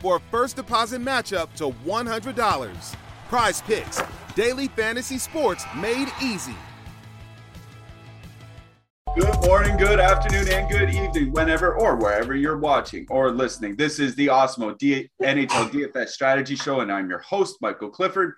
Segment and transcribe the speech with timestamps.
[0.00, 2.96] for a first deposit matchup to $100.
[3.28, 4.02] Prize Picks,
[4.34, 6.56] daily fantasy sports made easy.
[9.16, 13.74] Good morning, good afternoon, and good evening, whenever or wherever you're watching or listening.
[13.74, 18.34] This is the Awesemo D- NHL DFS Strategy Show, and I'm your host, Michael Clifford,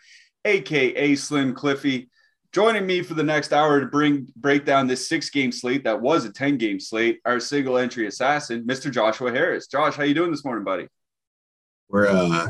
[0.47, 2.09] aka Slim Cliffy.
[2.53, 6.01] Joining me for the next hour to bring break down this six game slate that
[6.01, 8.91] was a 10 game slate, our single entry assassin, Mr.
[8.91, 9.67] Joshua Harris.
[9.67, 10.89] Josh, how you doing this morning, buddy?
[11.93, 12.49] We're uh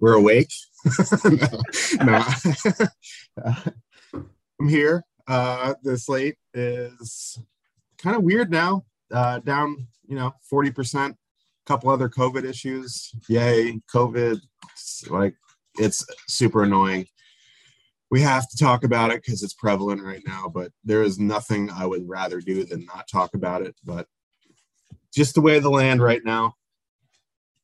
[0.00, 0.50] we're awake.
[2.02, 2.24] no.
[4.58, 5.04] I'm here.
[5.28, 7.38] Uh the slate is
[7.98, 8.86] kind of weird now.
[9.12, 11.10] Uh down, you know, 40%.
[11.10, 11.16] A
[11.66, 13.12] couple other COVID issues.
[13.28, 14.40] Yay, COVID.
[14.72, 15.36] It's like
[15.78, 17.06] it's super annoying.
[18.10, 21.70] We have to talk about it because it's prevalent right now, but there is nothing
[21.70, 23.76] I would rather do than not talk about it.
[23.84, 24.06] But
[25.14, 26.54] just the way of the land right now.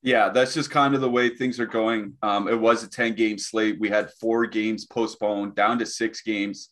[0.08, 2.14] Yeah, that's just kind of the way things are going.
[2.22, 3.78] Um, it was a 10 game slate.
[3.78, 6.70] We had four games postponed down to six games.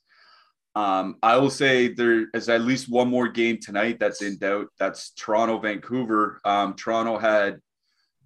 [0.74, 4.68] Um, I will say there is at least one more game tonight that's in doubt.
[4.78, 6.40] That's Toronto, Vancouver.
[6.46, 7.60] Um, Toronto had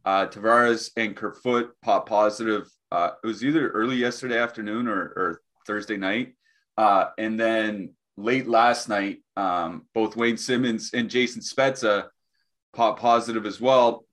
[0.05, 2.69] uh, Tavares and Kerfoot pop positive.
[2.93, 6.35] Uh, it was either early yesterday afternoon or, or Thursday night.
[6.79, 12.11] Uh, and then late last night, um, both Wayne Simmonds and Jason Spezza
[12.73, 14.05] pop positive as well.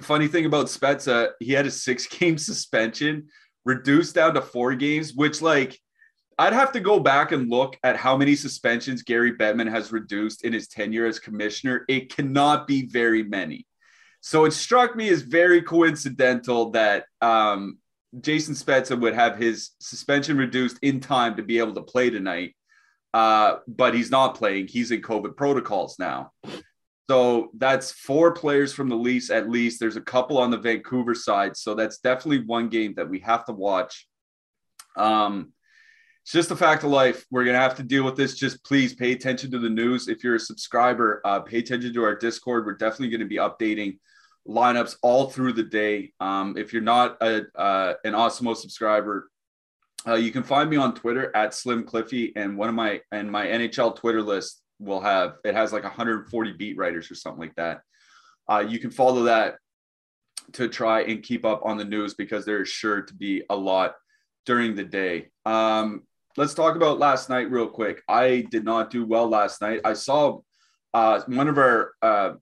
[0.00, 3.28] Funny thing about Spezza, he had a six game suspension
[3.64, 5.78] reduced down to four games, which, like,
[6.38, 10.44] I'd have to go back and look at how many suspensions Gary Bettman has reduced
[10.44, 11.84] in his tenure as commissioner.
[11.88, 13.66] It cannot be very many.
[14.20, 17.78] So it struck me as very coincidental that um,
[18.20, 22.54] Jason Spezza would have his suspension reduced in time to be able to play tonight.
[23.14, 24.66] Uh, but he's not playing.
[24.66, 26.32] He's in COVID protocols now.
[27.08, 29.78] So that's four players from the Leafs at least.
[29.78, 31.56] There's a couple on the Vancouver side.
[31.56, 34.08] So that's definitely one game that we have to watch.
[34.96, 35.52] Um,
[36.22, 37.24] it's just a fact of life.
[37.30, 38.34] We're going to have to deal with this.
[38.34, 40.08] Just please pay attention to the news.
[40.08, 42.66] If you're a subscriber, uh, pay attention to our Discord.
[42.66, 43.98] We're definitely going to be updating
[44.48, 46.12] lineups all through the day.
[46.18, 49.30] Um, if you're not a, uh, an Awesemo subscriber,
[50.08, 53.30] uh, you can find me on Twitter at Slim Cliffy, and one of my and
[53.30, 57.54] my NHL Twitter list will have it has like 140 beat writers or something like
[57.56, 57.80] that.
[58.48, 59.56] Uh, you can follow that
[60.52, 63.56] to try and keep up on the news because there is sure to be a
[63.56, 63.94] lot
[64.44, 65.28] during the day.
[65.44, 66.02] Um,
[66.36, 68.02] let's talk about last night real quick.
[68.08, 69.80] I did not do well last night.
[69.84, 70.40] I saw
[70.94, 72.32] uh, one of our uh,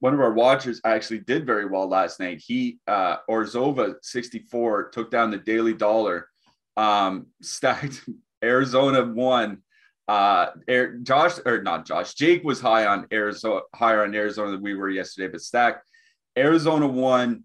[0.00, 2.42] one of our watchers actually did very well last night.
[2.44, 6.28] He uh, Orzova 64 took down the Daily Dollar,
[6.76, 8.02] um, stacked
[8.44, 9.62] Arizona one.
[10.06, 14.62] Uh, Air, Josh or not Josh, Jake was high on Arizona, higher on Arizona than
[14.62, 15.88] we were yesterday, but stacked
[16.36, 17.44] Arizona won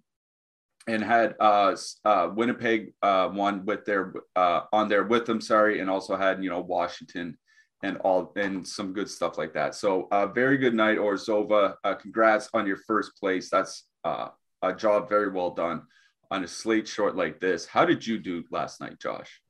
[0.87, 5.39] and had uh, uh, Winnipeg uh, won with their uh, on there with them.
[5.39, 7.37] Sorry, and also had you know Washington
[7.83, 9.75] and all and some good stuff like that.
[9.75, 11.75] So uh, very good night, Orzova.
[11.83, 13.49] Uh, congrats on your first place.
[13.49, 14.29] That's uh,
[14.61, 15.83] a job very well done
[16.31, 17.65] on a slate short like this.
[17.65, 19.41] How did you do last night, Josh?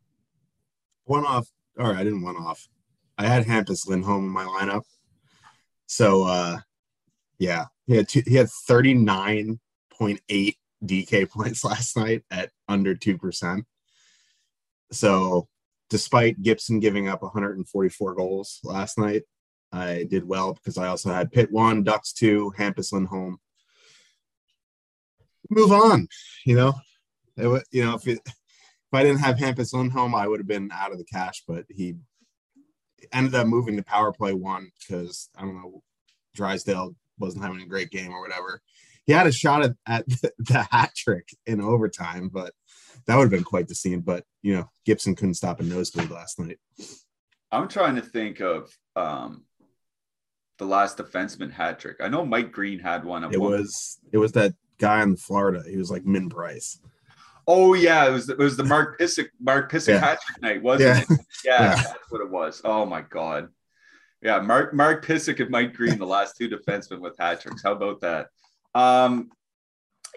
[1.05, 1.47] One off.
[1.79, 2.67] All right, I didn't one off.
[3.19, 4.83] I had Hampus Lindholm in my lineup.
[5.85, 6.57] So uh
[7.37, 9.59] yeah, he had two, he had 39.8
[10.83, 13.63] DK points last night at under 2%.
[14.91, 15.47] So
[15.89, 19.23] despite Gibson giving up 144 goals last night,
[19.71, 23.39] I did well because I also had Pitt one, Ducks two, Hampus Lindholm.
[25.49, 26.07] Move on,
[26.45, 26.73] you know.
[27.37, 30.71] It, you know, if it, if I didn't have Hampus Lindholm, I would have been
[30.73, 31.43] out of the cash.
[31.47, 31.95] But he
[33.11, 35.83] ended up moving to power play one because I don't know,
[36.35, 38.61] Drysdale wasn't having a great game or whatever.
[39.05, 40.07] He had a shot at, at
[40.37, 42.53] the hat trick in overtime, but
[43.05, 44.01] that would have been quite the scene.
[44.01, 46.59] But you know, Gibson couldn't stop a nosebleed last night.
[47.51, 49.45] I'm trying to think of um,
[50.59, 51.97] the last defenseman hat trick.
[51.99, 53.23] I know Mike Green had one.
[53.23, 53.51] It one.
[53.51, 55.63] was it was that guy in Florida.
[55.67, 56.79] He was like Min Price.
[57.51, 59.99] Oh yeah, it was it was the Mark Pysyk Mark Pysyk yeah.
[59.99, 61.15] hat trick night, wasn't yeah.
[61.15, 61.25] it?
[61.43, 62.61] Yeah, yeah, that's what it was.
[62.63, 63.47] Oh my god.
[64.21, 67.63] Yeah, Mark Mark Pysyk and Mike Green, the last two defensemen with hat tricks.
[67.63, 68.27] How about that?
[68.75, 69.31] Um,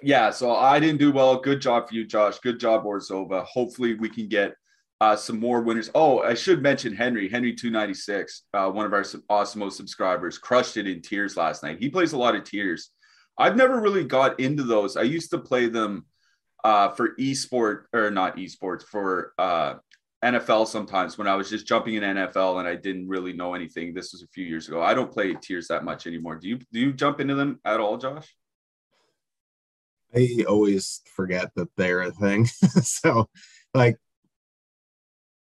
[0.02, 1.38] yeah, so I didn't do well.
[1.38, 2.38] Good job for you, Josh.
[2.40, 3.44] Good job, Orzova.
[3.46, 4.54] Hopefully, we can get
[5.00, 5.90] uh, some more winners.
[5.94, 10.86] Oh, I should mention Henry, Henry 296, uh, one of our awesome subscribers, crushed it
[10.86, 11.78] in tiers last night.
[11.78, 12.90] He plays a lot of tiers.
[13.38, 14.98] I've never really got into those.
[14.98, 16.04] I used to play them
[16.64, 19.74] uh, for esport or not esports for uh,
[20.24, 23.92] NFL sometimes when I was just jumping in NFL and I didn't really know anything.
[23.92, 24.80] This was a few years ago.
[24.80, 26.36] I don't play tiers that much anymore.
[26.36, 28.34] Do you do you jump into them at all, Josh?
[30.14, 32.46] I always forget that they're a thing.
[32.82, 33.28] so
[33.74, 33.96] like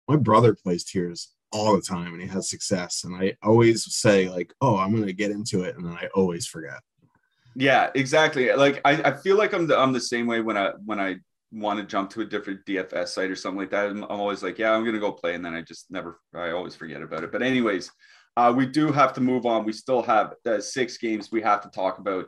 [0.08, 3.04] my brother plays tiers all the time and he has success.
[3.04, 6.46] And I always say, like, oh, I'm gonna get into it, and then I always
[6.46, 6.80] forget.
[7.54, 8.52] Yeah, exactly.
[8.52, 11.16] Like I, I feel like I'm the I'm the same way when I when I
[11.52, 13.86] want to jump to a different DFS site or something like that.
[13.86, 16.50] I'm, I'm always like, yeah, I'm gonna go play, and then I just never I
[16.50, 17.32] always forget about it.
[17.32, 17.90] But anyways,
[18.36, 19.64] uh, we do have to move on.
[19.64, 22.26] We still have uh, six games we have to talk about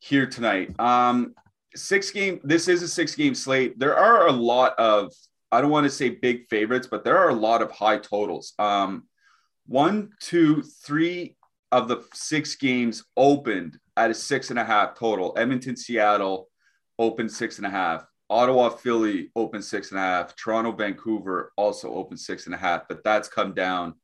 [0.00, 0.78] here tonight.
[0.78, 1.34] Um,
[1.74, 2.40] six game.
[2.44, 3.78] This is a six game slate.
[3.78, 5.12] There are a lot of
[5.52, 8.54] I don't want to say big favorites, but there are a lot of high totals.
[8.58, 9.04] Um,
[9.66, 11.36] one, two, three
[11.72, 15.34] of the six games opened at a six and a half total.
[15.36, 16.48] Edmonton, Seattle
[16.98, 18.04] open six and a half.
[18.30, 20.34] Ottawa, Philly open six and a half.
[20.36, 23.94] Toronto, Vancouver also open six and a half, but that's come down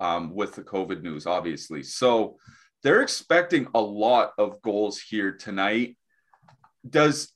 [0.00, 1.82] um, with the COVID news, obviously.
[1.82, 2.36] So
[2.82, 5.96] they're expecting a lot of goals here tonight.
[6.88, 7.32] Does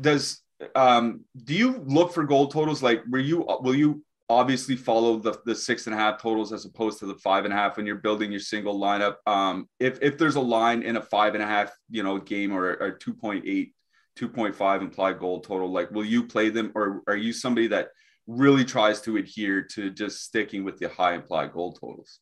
[0.00, 0.40] does
[0.74, 2.82] um, do you look for goal totals?
[2.82, 6.64] Like, were you will you obviously follow the, the six and a half totals as
[6.64, 9.16] opposed to the five and a half when you're building your single lineup?
[9.26, 12.52] Um, if if there's a line in a five and a half, you know, game
[12.52, 13.72] or, or 2.8,
[14.16, 17.88] 2.5 implied goal total, like, will you play them, or are you somebody that
[18.28, 22.20] really tries to adhere to just sticking with the high implied goal totals?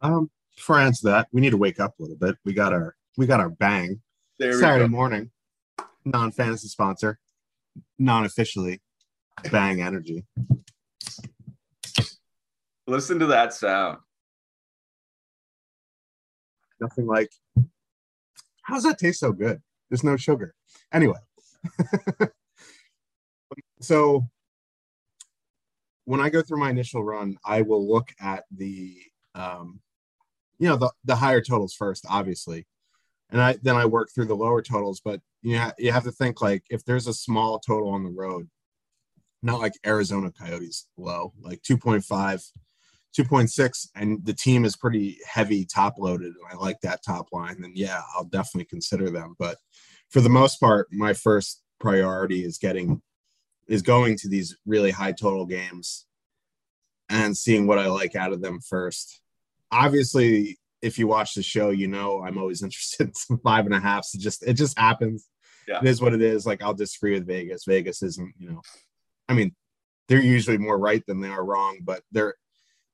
[0.00, 2.36] Um, before I answer that, we need to wake up a little bit.
[2.44, 4.00] We got our we got our bang
[4.40, 5.30] there Saturday morning
[6.04, 7.18] non fantasy sponsor
[7.98, 8.80] non-officially
[9.50, 10.24] bang energy
[12.86, 13.98] listen to that sound.
[16.80, 17.30] Nothing like
[18.62, 19.62] how does that taste so good?
[19.88, 20.54] There's no sugar.
[20.92, 21.18] Anyway.
[23.80, 24.26] So
[26.06, 28.96] when i go through my initial run i will look at the
[29.34, 29.80] um
[30.58, 32.66] you know the, the higher totals first obviously.
[33.30, 35.00] And I then I work through the lower totals.
[35.04, 38.10] But you ha- you have to think like if there's a small total on the
[38.10, 38.48] road,
[39.42, 42.50] not like Arizona Coyotes low, like 2.5,
[43.16, 47.60] 2.6, and the team is pretty heavy top loaded, and I like that top line,
[47.60, 49.34] then yeah, I'll definitely consider them.
[49.38, 49.56] But
[50.10, 53.02] for the most part, my first priority is getting
[53.68, 56.06] is going to these really high total games
[57.08, 59.20] and seeing what I like out of them first.
[59.72, 63.74] Obviously, if you watch the show, you know I'm always interested in some five and
[63.74, 64.04] a half.
[64.04, 65.28] So just it just happens.
[65.66, 65.80] Yeah.
[65.80, 66.46] It is what it is.
[66.46, 67.64] Like I'll disagree with Vegas.
[67.66, 68.62] Vegas isn't, you know,
[69.28, 69.54] I mean,
[70.08, 72.34] they're usually more right than they are wrong, but there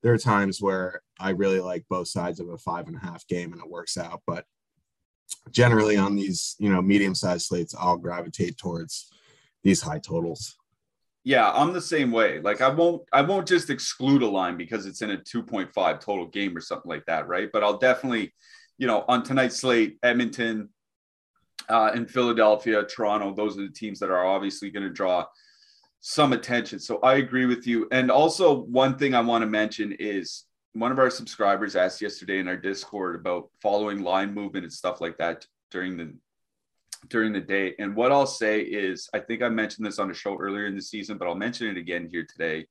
[0.03, 3.27] there are times where I really like both sides of a five and a half
[3.27, 4.23] game and it works out.
[4.27, 4.45] But
[5.51, 9.11] generally on these, you know, medium sized slates, I'll gravitate towards
[9.63, 10.57] these high totals.
[11.25, 12.41] Yeah, I'm the same way.
[12.41, 16.27] Like I won't I won't just exclude a line because it's in a 2.5 total
[16.27, 17.49] game or something like that, right?
[17.53, 18.35] But I'll definitely,
[18.77, 20.69] you know, on tonight's slate, Edmonton
[21.69, 25.25] uh in Philadelphia, Toronto, those are the teams that are obviously going to draw
[26.03, 26.81] some attention.
[26.81, 27.87] So I agree with you.
[27.93, 32.41] And also one thing I want to mention is one of our subscribers asked yesterday
[32.41, 36.13] in our Discord about following line movement and stuff like that during the
[37.09, 37.75] during the day.
[37.79, 40.75] And what I'll say is, I think I mentioned this on a show earlier in
[40.75, 42.67] the season, but I'll mention it again here today.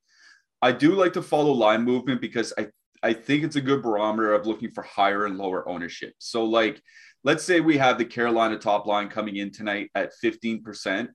[0.61, 2.67] I do like to follow line movement because I,
[3.03, 6.13] I think it's a good barometer of looking for higher and lower ownership.
[6.17, 6.81] So, like,
[7.23, 11.09] let's say we have the Carolina top line coming in tonight at 15%.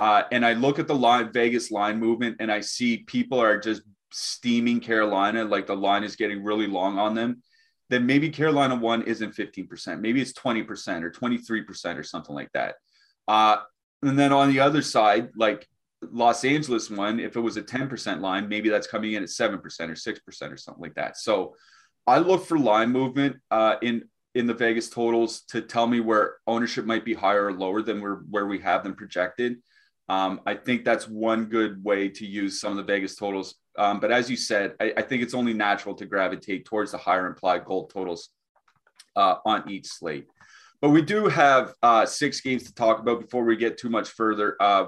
[0.00, 3.58] Uh, and I look at the line Vegas line movement and I see people are
[3.58, 7.42] just steaming Carolina, like the line is getting really long on them
[7.90, 10.00] then maybe Carolina one isn't 15%.
[10.00, 12.76] Maybe it's 20% or 23% or something like that.
[13.26, 13.56] Uh,
[14.02, 15.68] and then on the other side, like
[16.00, 19.54] Los Angeles one, if it was a 10% line, maybe that's coming in at 7%
[19.60, 21.18] or 6% or something like that.
[21.18, 21.56] So
[22.06, 24.04] I look for line movement uh, in
[24.36, 28.00] in the Vegas totals to tell me where ownership might be higher or lower than
[28.00, 29.56] where, where we have them projected.
[30.10, 33.54] Um, I think that's one good way to use some of the Vegas totals.
[33.78, 36.98] Um, but as you said, I, I, think it's only natural to gravitate towards the
[36.98, 38.30] higher implied goal totals
[39.14, 40.26] uh, on each slate.
[40.80, 44.08] But we do have uh, six games to talk about before we get too much
[44.08, 44.56] further.
[44.58, 44.86] Uh,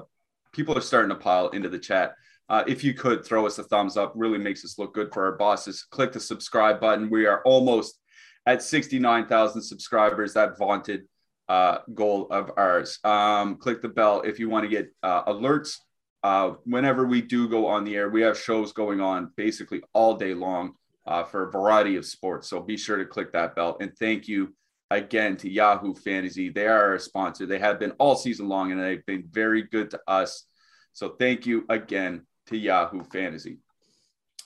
[0.52, 2.17] people are starting to pile into the chat.
[2.49, 5.26] Uh, if you could throw us a thumbs up, really makes us look good for
[5.26, 5.87] our bosses.
[5.93, 7.09] Click the subscribe button.
[7.09, 8.00] We are almost
[8.47, 11.05] at 69,000 subscribers, that vaunted
[11.49, 12.99] uh, goal of ours.
[13.05, 15.77] Um, click the bell if you want to get uh, alerts.
[16.23, 20.15] Uh, whenever we do go on the air, we have shows going on basically all
[20.17, 20.73] day long
[21.07, 22.49] uh, for a variety of sports.
[22.49, 23.77] So be sure to click that bell.
[23.81, 24.55] And thank you
[24.91, 26.49] again to Yahoo Fantasy.
[26.49, 27.47] They are our sponsor.
[27.47, 30.45] They have been all season long and they've been very good to us.
[30.93, 33.59] So thank you again to Yahoo Fantasy.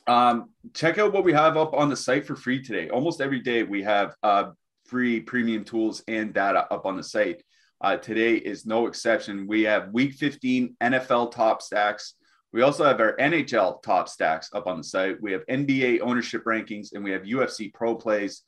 [0.07, 2.88] Um, check out what we have up on the site for free today.
[2.91, 4.50] Almost every day we have uh,
[4.88, 7.43] free premium tools and data up on the site.
[7.81, 9.47] Uh, today is no exception.
[9.47, 12.14] We have Week 15 NFL top stacks.
[12.52, 15.21] We also have our NHL top stacks up on the site.
[15.21, 18.43] We have NBA ownership rankings and we have UFC pro plays.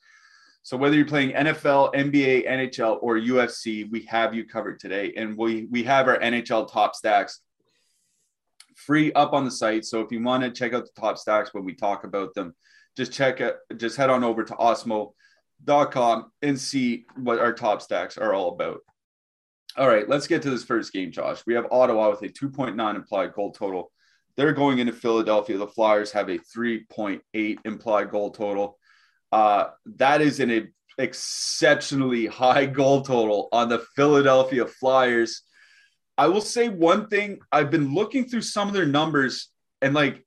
[0.63, 5.13] So whether you're playing NFL, NBA, NHL, or UFC, we have you covered today.
[5.17, 7.41] And we we have our NHL top stacks
[8.77, 9.85] free up on the site.
[9.85, 12.55] So if you want to check out the top stacks when we talk about them,
[12.97, 14.55] just check it, just head on over to
[15.67, 18.81] awesemo.com and see what our top stacks are all about.
[19.77, 21.43] All right, let's get to this first game, Josh.
[21.47, 23.93] We have Ottawa with a 2.9 implied goal total.
[24.37, 25.59] They're going into Philadelphia.
[25.59, 28.79] The Flyers have a 3.8 implied goal total.
[29.31, 35.43] Uh, that is an exceptionally high goal total on the Philadelphia Flyers.
[36.17, 37.39] I will say one thing.
[37.53, 39.51] I've been looking through some of their numbers,
[39.81, 40.25] and like,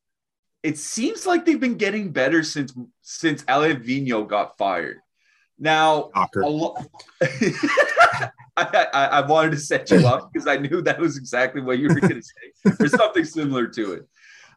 [0.63, 4.99] it seems like they've been getting better since since Vigneault got fired.
[5.61, 6.75] Now, lo-
[7.21, 8.27] I,
[8.57, 11.87] I, I, wanted to set you up because I knew that was exactly what you
[11.87, 14.07] were going to say, or something similar to it.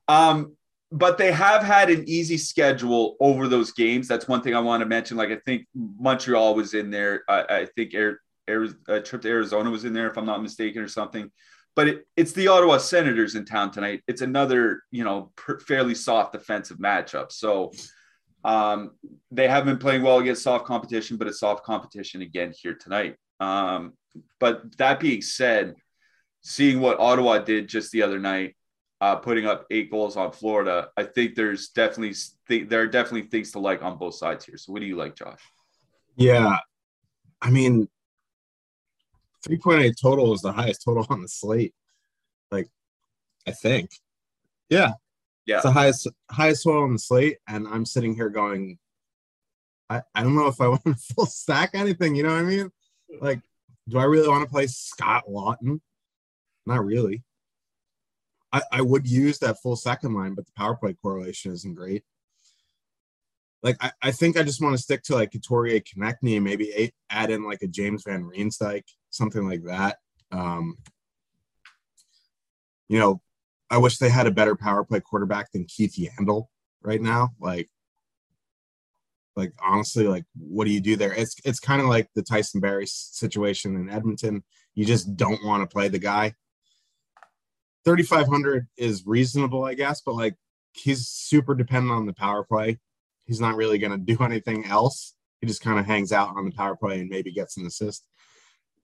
[0.09, 0.57] Um,
[0.91, 4.09] but they have had an easy schedule over those games.
[4.09, 5.19] That's one thing I want to mention.
[5.19, 7.23] Like I think Montreal was in there.
[7.29, 10.81] I, I think Air, a trip to Arizona was in there, if I'm not mistaken,
[10.81, 11.31] or something.
[11.77, 14.03] But it, it's the Ottawa Senators in town tonight.
[14.09, 17.31] It's another, you know, per, fairly soft defensive matchup.
[17.31, 17.73] So
[18.45, 18.93] um,
[19.31, 23.17] they have been playing well against soft competition, but it's soft competition again here tonight.
[23.41, 23.95] Um,
[24.39, 25.75] but that being said,
[26.43, 28.55] seeing what Ottawa did just the other night,
[29.01, 32.15] uh, putting up eight goals on Florida, I think there's definitely
[32.49, 34.57] th- there are definitely things to like on both sides here.
[34.57, 35.41] So, what do you like, Josh?
[36.17, 36.59] Yeah,
[37.43, 37.89] I mean,
[39.47, 41.75] 3.8 total is the highest total on the slate.
[42.51, 42.69] Like,
[43.47, 43.91] I think.
[44.71, 44.93] Yeah.
[45.47, 45.57] Yeah.
[45.57, 47.39] It's the highest highest total on the slate.
[47.49, 48.79] And I'm sitting here going,
[49.91, 52.43] I, I don't know if I want to full stack anything, you know what I
[52.43, 52.71] mean?
[53.21, 53.41] Like,
[53.89, 55.81] do I really want to play Scott Laughton?
[56.67, 57.23] Not really.
[58.53, 62.05] I, I would use that full second line, but the power play correlation isn't great
[63.65, 66.93] like I, I think I just want to stick to like Couturier Konecny and maybe
[67.11, 69.97] add in like a James Van Riemsdyk, something like that.
[70.31, 70.77] Um,
[72.89, 73.23] you know,
[73.71, 76.47] I wish they had a better power play quarterback than Keith Yandle
[76.83, 77.31] right now.
[77.41, 77.71] Like,
[79.37, 81.13] like honestly, like what do you do there?
[81.13, 84.45] It's it's kind of like the Tyson Barrie situation in Edmonton.
[84.75, 86.35] You just don't want to play the guy.
[87.85, 90.37] 3500 is reasonable, I guess, but like
[90.73, 92.79] he's super dependent on the power play
[93.27, 95.15] he's not really going to do anything else.
[95.41, 98.05] He just kind of hangs out on the power play and maybe gets an assist.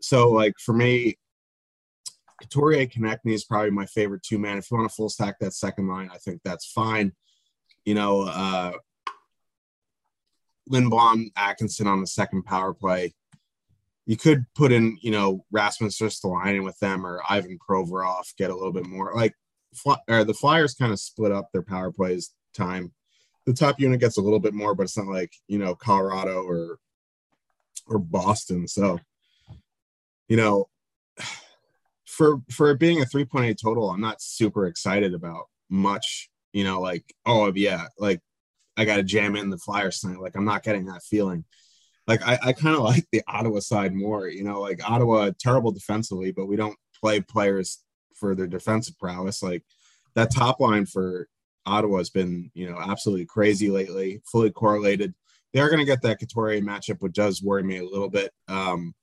[0.00, 1.18] So, like for me,
[2.40, 4.58] Couturier Konecny is probably my favorite two man.
[4.58, 7.12] If you want to full stack that second line, I think that's fine.
[7.84, 8.72] You know, uh,
[10.70, 13.14] Lindblom, Atkinson on the second power play.
[14.06, 18.54] You could put in, you know, Rasmus Ristolainen with them or Ivan Provorov, get a
[18.54, 19.12] little bit more.
[19.14, 19.34] Like,
[20.08, 22.92] or the Flyers kind of split up their power plays time
[23.46, 26.42] the top unit gets a little bit more, but it's not like you know Colorado
[26.42, 26.78] or
[27.86, 28.68] or Boston.
[28.68, 29.00] So,
[30.28, 30.68] you know,
[32.10, 36.30] for for it being a 3.8 total, I'm not super excited about much.
[36.52, 38.20] You know, like oh yeah, like
[38.76, 40.20] I got to jam in the Flyers tonight.
[40.20, 41.44] Like I'm not getting that feeling.
[42.06, 44.28] Like I, I kind of like the Ottawa side more.
[44.28, 47.78] You know, like Ottawa terrible defensively, but we don't play players
[48.16, 49.42] for their defensive prowess.
[49.42, 49.62] Like
[50.14, 51.28] that top line for
[51.64, 55.14] Ottawa has been, you know, absolutely crazy lately, fully correlated
[55.52, 58.32] they are going to get that Couturier matchup, which does worry me a little bit.
[58.48, 58.94] Um,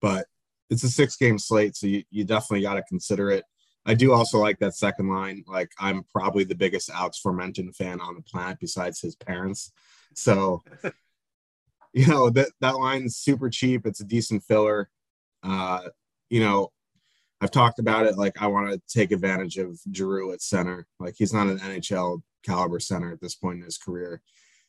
[0.00, 0.26] but
[0.70, 3.44] it's a six game slate, so you, you definitely got to consider it.
[3.86, 5.44] I do also like that second line.
[5.46, 9.72] Like I'm probably the biggest Alex Formenton fan on the planet besides his parents.
[10.14, 10.62] So,
[11.92, 13.86] you know, that, that line is super cheap.
[13.86, 14.90] It's a decent filler.
[15.42, 15.88] Uh,
[16.28, 16.72] you know,
[17.40, 18.18] I've talked about it.
[18.18, 20.86] Like I want to take advantage of Giroux at center.
[20.98, 24.22] Like he's not an NHL caliber center at this point in his career.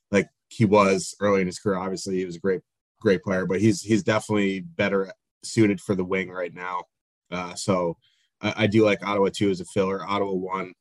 [0.10, 1.78] Like he was early in his career.
[1.78, 2.62] Obviously, he was a great,
[3.02, 5.12] great player, but he's he's definitely better
[5.44, 6.84] suited for the wing right now.
[7.32, 7.98] Uh, so
[8.42, 10.06] I, I do like Ottawa two as a filler.
[10.06, 10.74] Ottawa one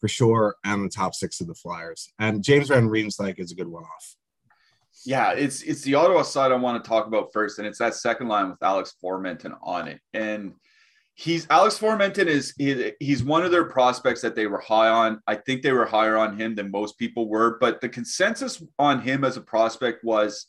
[0.00, 2.12] for sure, and the top six of the Flyers.
[2.18, 4.16] And James Van Riemsdyk is a good one off.
[5.06, 7.94] Yeah, it's it's the Ottawa side I want to talk about first, and it's that
[7.94, 10.00] second line with Alex Formenton on it.
[10.12, 10.54] And
[11.14, 15.20] he's Alex Formenton is he, he's one of their prospects that they were high on.
[15.26, 19.00] I think they were higher on him than most people were, but the consensus on
[19.00, 20.46] him as a prospect was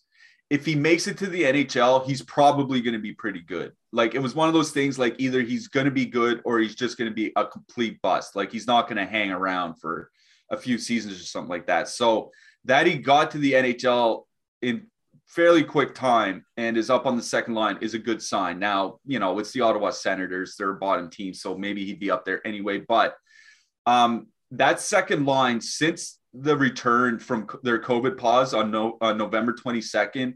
[0.50, 3.74] if he makes it to the NHL, he's probably going to be pretty good.
[3.92, 6.60] Like it was one of those things like either he's going to be good or
[6.60, 8.36] he's just going to be a complete bust.
[8.36, 10.12] Like he's not going to hang around for
[10.52, 11.88] a few seasons or something like that.
[11.88, 12.32] So
[12.66, 14.24] that he got to the NHL
[14.62, 14.88] in
[15.28, 18.60] fairly quick time and is up on the second line is a good sign.
[18.60, 22.12] Now, you know, it's the Ottawa Senators, they're a bottom team, so maybe he'd be
[22.12, 22.80] up there anyway.
[22.80, 23.16] But
[23.86, 29.54] um, that second line, since the return from their COVID pause on, no, on November
[29.54, 30.34] 22nd,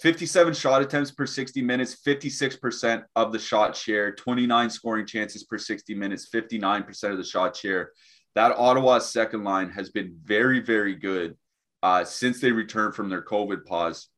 [0.00, 5.58] 57 shot attempts per 60 minutes, 56% of the shot share, 29 scoring chances per
[5.58, 7.92] 60 minutes, 59% of the shot share.
[8.34, 11.36] That Ottawa second line has been very, very good
[11.82, 14.08] uh, since they returned from their COVID pause.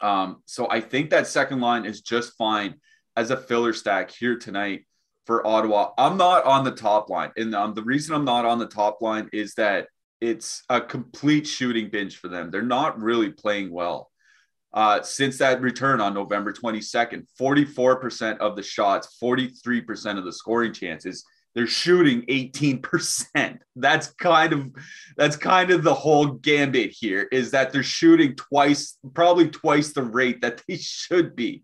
[0.00, 2.74] Um, so I think that second line is just fine
[3.16, 4.84] as a filler stack here tonight
[5.26, 5.90] for Ottawa.
[5.98, 7.30] I'm not on the top line.
[7.36, 9.88] And um, the reason I'm not on the top line is that
[10.20, 12.50] it's a complete shooting binge for them.
[12.50, 14.10] They're not really playing well.
[14.72, 20.72] Uh, since that return on November 22nd, 44% of the shots, 43% of the scoring
[20.72, 23.58] chances they're shooting 18%.
[23.76, 24.70] That's kind of
[25.16, 30.02] that's kind of the whole gambit here is that they're shooting twice, probably twice the
[30.02, 31.62] rate that they should be.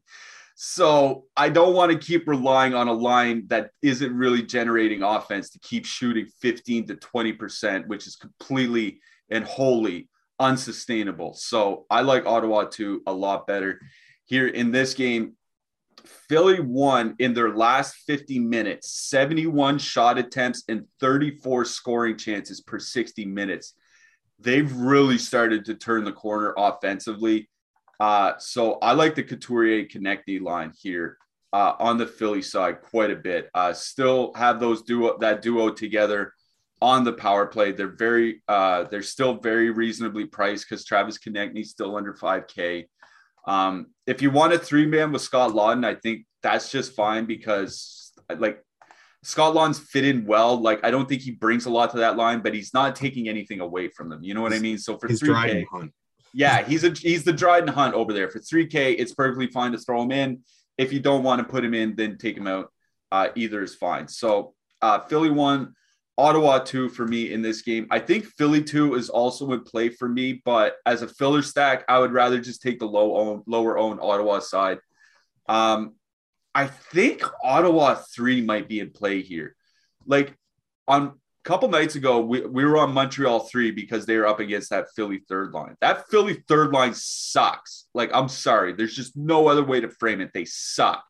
[0.58, 5.50] So I don't want to keep relying on a line that isn't really generating offense
[5.50, 8.98] to keep shooting 15 to 20%, which is completely
[9.30, 10.08] and wholly
[10.40, 11.34] unsustainable.
[11.34, 13.82] So I like Ottawa two a lot better
[14.24, 15.34] here in this game.
[16.30, 22.78] Philly one in their last 50 minutes, 71 shot attempts and 34 scoring chances per
[22.78, 23.74] 60 minutes.
[24.38, 27.50] They've really started to turn the corner offensively.
[27.98, 31.18] Uh, so I like the Couturier Konecny line here
[31.52, 33.48] uh, on the Philly side quite a bit.
[33.54, 36.32] Uh, still have those duo that duo together
[36.82, 37.72] on the power play.
[37.72, 42.86] They're very uh, they're still very reasonably priced because Travis Konecny's still under 5K.
[43.46, 47.24] Um, if you want a three man with Scott Laughton, I think that's just fine
[47.26, 48.62] because like
[49.22, 50.60] Scott Laughton's fit in well.
[50.60, 53.28] Like I don't think he brings a lot to that line, but he's not taking
[53.28, 54.22] anything away from them.
[54.22, 54.78] You know what I mean?
[54.78, 55.66] So for three K,
[56.36, 58.28] yeah, he's a he's the Dryden Hunt over there.
[58.28, 60.40] For three K, it's perfectly fine to throw him in.
[60.76, 62.70] If you don't want to put him in, then take him out.
[63.10, 64.06] Uh, either is fine.
[64.06, 65.74] So uh, Philly one.
[66.18, 67.86] Ottawa two for me in this game.
[67.90, 71.84] I think Philly two is also in play for me, but as a filler stack,
[71.90, 74.78] I would rather just take the low own, lower own Ottawa side.
[75.46, 75.94] Um,
[76.54, 79.54] I think Ottawa three might be in play here.
[80.06, 80.34] Like
[80.88, 84.70] on couple nights ago, we, we were on Montreal three because they were up against
[84.70, 85.76] that Philly third line.
[85.80, 87.86] That Philly third line sucks.
[87.94, 90.32] Like, I'm sorry, there's just no other way to frame it.
[90.34, 91.04] They suck.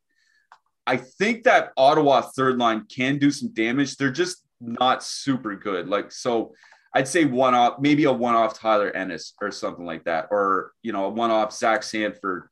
[0.87, 3.97] I think that Ottawa third line can do some damage.
[3.97, 5.89] They're just not super good.
[5.89, 6.53] Like so,
[6.95, 10.73] I'd say one off, maybe a one off Tyler Ennis or something like that, or
[10.83, 12.49] you know, a one off Zach Sanford.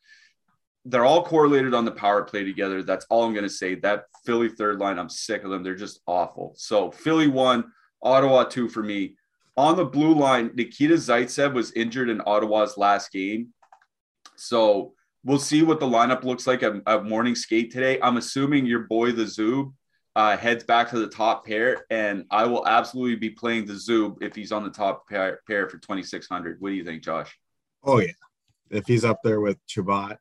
[0.84, 2.82] They're all correlated on the power play together.
[2.82, 3.74] That's all I'm going to say.
[3.76, 5.62] That Philly third line, I'm sick of them.
[5.62, 6.54] They're just awful.
[6.56, 7.64] So Philly one,
[8.02, 9.16] Ottawa two for me.
[9.56, 13.48] On the blue line, Nikita Zaitsev was injured in Ottawa's last game.
[14.36, 14.94] So
[15.24, 17.98] we'll see what the lineup looks like at, at morning skate today.
[18.02, 19.72] I'm assuming your boy the Zub
[20.16, 24.22] uh, heads back to the top pair, and I will absolutely be playing the Zub
[24.22, 26.60] if he's on the top pair, pair for 2600.
[26.60, 27.36] What do you think, Josh?
[27.82, 28.12] Oh yeah,
[28.70, 30.18] if he's up there with Chabot,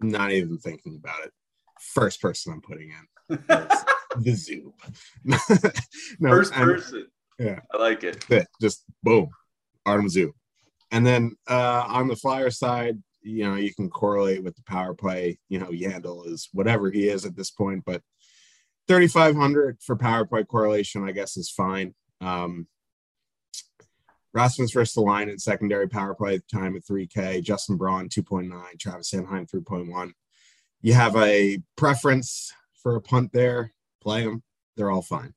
[0.00, 1.32] not even thinking about it.
[1.80, 3.38] First person I'm putting in
[4.18, 4.72] the zoo.
[5.24, 5.38] no,
[6.30, 7.06] First person.
[7.38, 8.24] Yeah, I like it.
[8.60, 9.28] Just boom,
[9.84, 10.30] Artem Zub.
[10.92, 14.94] And then uh, on the flyer side, you know, you can correlate with the power
[14.94, 15.38] play.
[15.48, 18.02] You know, Yandle is whatever he is at this point, but
[18.86, 21.94] 3,500 for power play correlation, I guess, is fine.
[22.20, 22.68] Um,
[24.34, 30.12] Rasmus Ristolainen secondary power play time at 3K, Justin Braun 2.9, Travis Sanheim 3.1.
[30.82, 34.42] You have a preference for a punt there, play them.
[34.76, 35.34] They're all fine.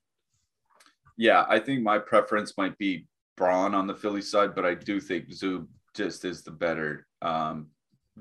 [1.16, 3.08] Yeah, I think my preference might be
[3.38, 7.68] Braun on the Philly side, but I do think Zub just is the better, um,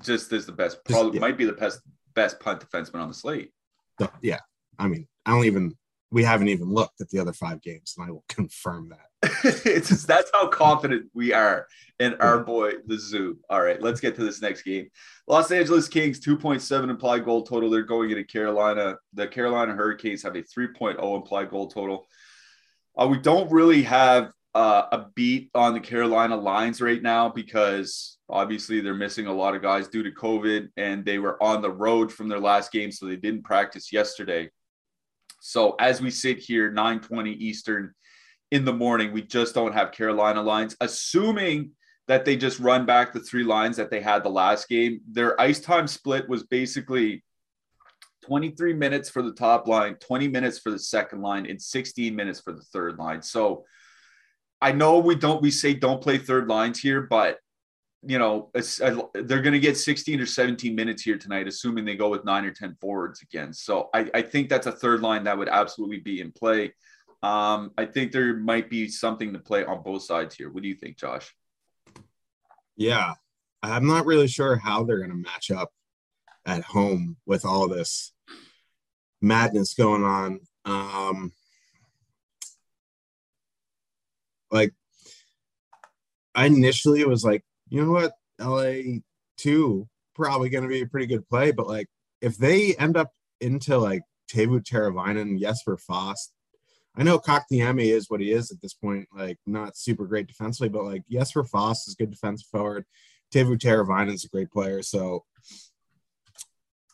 [0.03, 1.21] just is the best, probably yeah.
[1.21, 1.81] might be the best
[2.15, 3.51] best punt defenseman on the slate.
[4.01, 4.41] So, yeah,
[4.79, 5.75] I mean, I don't even
[6.11, 9.06] we haven't even looked at the other five games, and I will confirm that.
[9.45, 11.67] it's just, that's how confident we are
[11.99, 13.39] in our boy the Zoo.
[13.49, 14.89] All right, let's get to this next game.
[15.27, 17.71] Los Angeles Kings 2.7 implied goal total.
[17.71, 18.97] They're going into Carolina.
[19.15, 22.07] The Carolina Hurricanes have a 3.0 implied goal total.
[22.97, 28.19] Uh, we don't really have uh, a beat on the Carolina lines right now because
[28.29, 31.71] obviously they're missing a lot of guys due to COVID and they were on the
[31.71, 34.51] road from their last game, so they didn't practice yesterday.
[35.41, 37.95] So as we sit here, 9:20 Eastern
[38.51, 40.77] in the morning, we just don't have Carolina lines.
[40.81, 41.73] Assuming
[42.09, 45.41] that they just run back the three lines that they had the last game, their
[45.41, 47.25] ice time split was basically
[48.25, 52.41] 23 minutes for the top line, 20 minutes for the second line, and 16 minutes
[52.41, 53.23] for the third line.
[53.23, 53.65] So
[54.61, 57.39] I know we don't we say don't play third lines here, but
[58.03, 58.51] you know,
[59.15, 62.45] they're going to get 16 or 17 minutes here tonight, assuming they go with nine
[62.45, 63.53] or 10 forwards again.
[63.53, 66.73] So I, I think that's a third line that would absolutely be in play.
[67.27, 70.49] Um, I think there might be something to play on both sides here.
[70.49, 71.35] What do you think, Josh?
[72.77, 73.15] Yeah,
[73.65, 75.73] I'm not really sure how they're going to match up
[76.47, 78.13] at home with all this
[79.21, 80.39] madness going on.
[80.65, 81.33] Um,
[84.53, 84.73] like,
[86.33, 89.01] I initially was like, you know what, LA
[89.37, 91.89] two probably going to be a pretty good play, but like
[92.21, 93.11] if they end up
[93.41, 96.33] into like Teuvo Teravainen, Jesper Fast,
[96.97, 100.71] I know Kotkaniemi is what he is at this point, like not super great defensively,
[100.71, 102.87] but like Jesper Fast is good defensive forward.
[103.33, 105.25] Teuvo Teravainen is a great player, so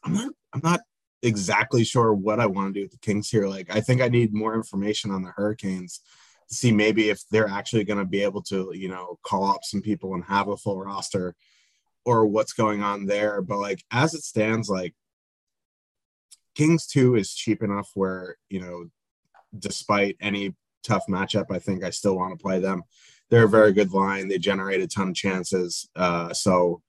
[0.03, 0.81] I'm not I'm not
[1.23, 3.47] exactly sure what I want to do with the Kings here.
[3.47, 6.01] Like I think I need more information on the Hurricanes
[6.49, 9.63] to see maybe if they're actually going to be able to, you know, call up
[9.63, 11.35] some people and have a full roster
[12.05, 13.41] or what's going on there.
[13.41, 14.95] But like as it stands, like
[16.57, 18.87] Kings 2 is cheap enough where, you know,
[19.59, 22.83] despite any tough matchup, I think I still want to play them.
[23.31, 24.29] They're a very good line.
[24.29, 25.89] They generate a ton of chances.
[25.97, 26.83] Uh, so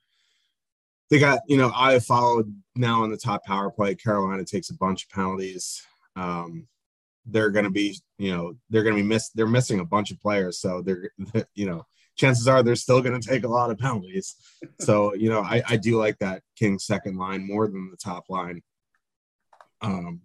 [1.10, 3.96] they got, you know, I followed now on the top power play.
[3.96, 5.86] Carolina takes a bunch of penalties.
[6.16, 6.68] Um,
[7.26, 9.30] they're going to be, you know, they're going to be miss.
[9.30, 11.12] They're missing a bunch of players, so they're,
[11.56, 14.36] you know, chances are they're still going to take a lot of penalties.
[14.80, 18.30] So, you know, I, I do like that Kings second line more than the top
[18.30, 18.62] line.
[19.82, 20.22] Um,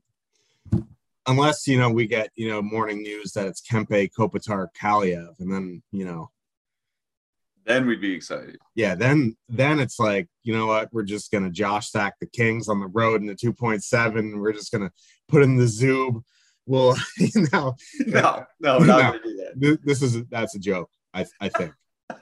[1.28, 5.52] unless you know we get you know morning news that it's Kempe, Kopitar, Kaliyev, and
[5.52, 6.30] then you know,
[7.64, 8.58] then we'd be excited.
[8.74, 12.68] Yeah, then then it's like you know what, we're just gonna Josh stack the Kings
[12.68, 14.40] on the road in the two point seven.
[14.40, 14.90] We're just gonna
[15.28, 16.22] put in the Zub
[16.68, 16.94] well,
[17.34, 18.78] no, no, no,
[19.56, 19.76] no.
[19.82, 20.90] This is that's a joke.
[21.14, 21.72] I I think.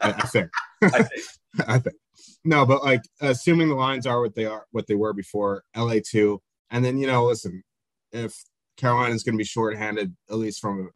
[0.01, 0.51] I, I think.
[0.83, 1.25] I think.
[1.67, 1.97] I think.
[2.45, 5.97] No, but like assuming the lines are what they are, what they were before LA
[6.09, 6.41] two,
[6.71, 7.65] and then you know, listen,
[8.13, 8.41] if
[8.77, 10.91] Carolina's going to be shorthanded, at least from a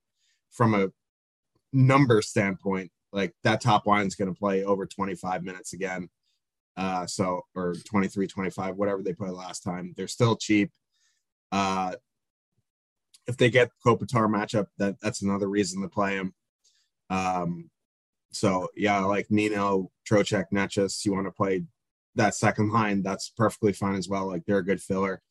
[0.51, 0.89] from a
[1.73, 6.09] number standpoint, like that top line is going to play over 25 minutes again.
[6.77, 9.95] Uh, so or 23, 25, whatever they played last time.
[9.97, 10.71] They're still cheap.
[11.53, 11.95] Uh,
[13.27, 16.35] if they get Kopitar matchup, that that's another reason to play him.
[17.11, 17.71] Um,
[18.33, 21.65] so yeah, like Nino, Trocheck, Necas, you want to play
[22.15, 24.27] that second line, that's perfectly fine as well.
[24.27, 25.23] Like they're a good filler.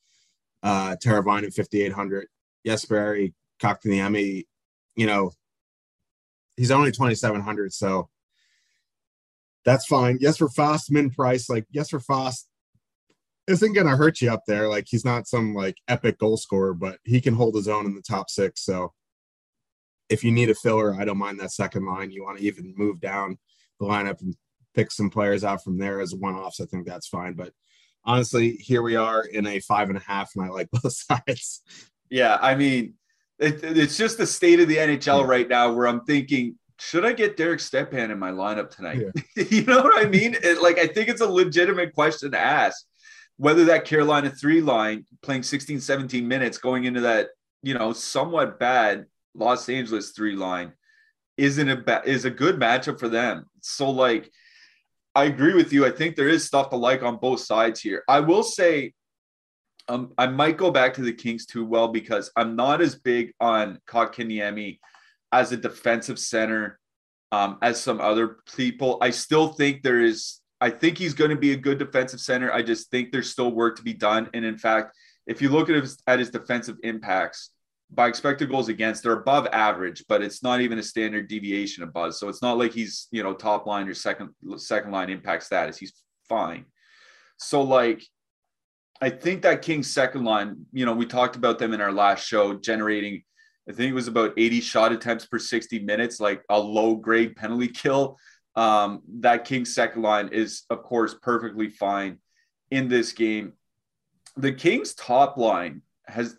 [0.62, 2.26] Uh Teravainen at 5800.
[2.66, 4.44] Jesperi, Kotkaniemi,
[4.96, 5.32] you know,
[6.56, 8.08] he's only 2700, so
[9.64, 10.18] that's fine.
[10.20, 12.48] Yes, for Fast min price, like Jesper Fast
[13.46, 14.68] isn't going to hurt you up there.
[14.68, 17.94] Like he's not some like epic goal scorer, but he can hold his own in
[17.94, 18.64] the top six.
[18.64, 18.92] So
[20.08, 22.10] if you need a filler, I don't mind that second line.
[22.10, 23.38] You want to even move down
[23.78, 24.34] the lineup and
[24.74, 26.60] pick some players out from there as one offs.
[26.60, 27.34] I think that's fine.
[27.34, 27.52] But
[28.04, 31.62] honestly, here we are in a five and a half, and I like both sides.
[32.10, 32.94] Yeah, I mean,
[33.38, 37.12] it, it's just the state of the NHL right now where I'm thinking, should I
[37.12, 39.02] get Derek Stepan in my lineup tonight?
[39.36, 39.44] Yeah.
[39.50, 40.36] you know what I mean?
[40.42, 42.84] It, like, I think it's a legitimate question to ask
[43.36, 47.28] whether that Carolina three line playing 16, 17 minutes going into that,
[47.62, 50.72] you know, somewhat bad Los Angeles three line
[51.36, 53.46] isn't a ba- is a good matchup for them.
[53.60, 54.30] So like
[55.14, 55.86] I agree with you.
[55.86, 58.04] I think there is stuff to like on both sides here.
[58.08, 58.92] I will say
[59.90, 63.34] um, I might go back to the Kings two well because I'm not as big
[63.40, 64.78] on Kotkaniemi
[65.32, 66.78] as a defensive center
[67.32, 68.98] um, as some other people.
[69.00, 70.40] I still think there is.
[70.60, 72.52] I think he's going to be a good defensive center.
[72.52, 74.28] I just think there's still work to be done.
[74.34, 74.94] And in fact,
[75.26, 77.50] if you look at his, at his defensive impacts
[77.90, 82.14] by expected goals against, they're above average, but it's not even a standard deviation above.
[82.14, 85.78] So it's not like he's you know top line or second second line impact status.
[85.78, 85.94] He's
[86.28, 86.66] fine.
[87.38, 88.04] So like
[89.00, 92.26] I think that Kings second line, you know, we talked about them in our last
[92.26, 93.22] show, generating,
[93.68, 97.34] I think it was about 80 shot attempts per 60 minutes, like a low grade
[97.36, 98.18] penalty kill.
[98.56, 102.18] Um, that Kings second line is, of course, perfectly fine
[102.70, 103.54] in this game.
[104.36, 106.36] The Kings top line has,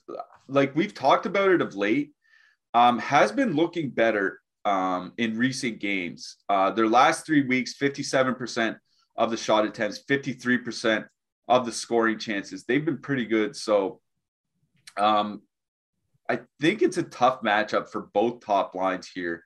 [0.47, 2.12] like we've talked about it of late,
[2.74, 6.38] um, has been looking better um, in recent games.
[6.47, 8.78] Uh, their last three weeks, 57%
[9.17, 11.08] of the shot attempts, 53%
[11.51, 12.63] of the scoring chances.
[12.63, 13.57] They've been pretty good.
[13.57, 13.99] So
[14.97, 15.41] um,
[16.29, 19.43] I think it's a tough matchup for both top lines here.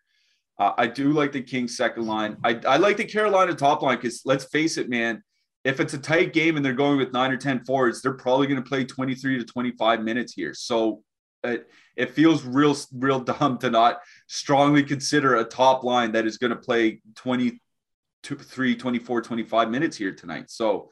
[0.59, 2.37] Uh, I do like the Kings second line.
[2.43, 5.23] I, I like the Carolina top line because let's face it, man,
[5.63, 8.45] if it's a tight game and they're going with nine or 10 forwards, they're probably
[8.45, 10.53] going to play 23 to 25 minutes here.
[10.53, 11.01] So
[11.43, 16.37] it, it feels real, real dumb to not strongly consider a top line that is
[16.37, 20.51] going to play 23, 24, 25 minutes here tonight.
[20.51, 20.91] So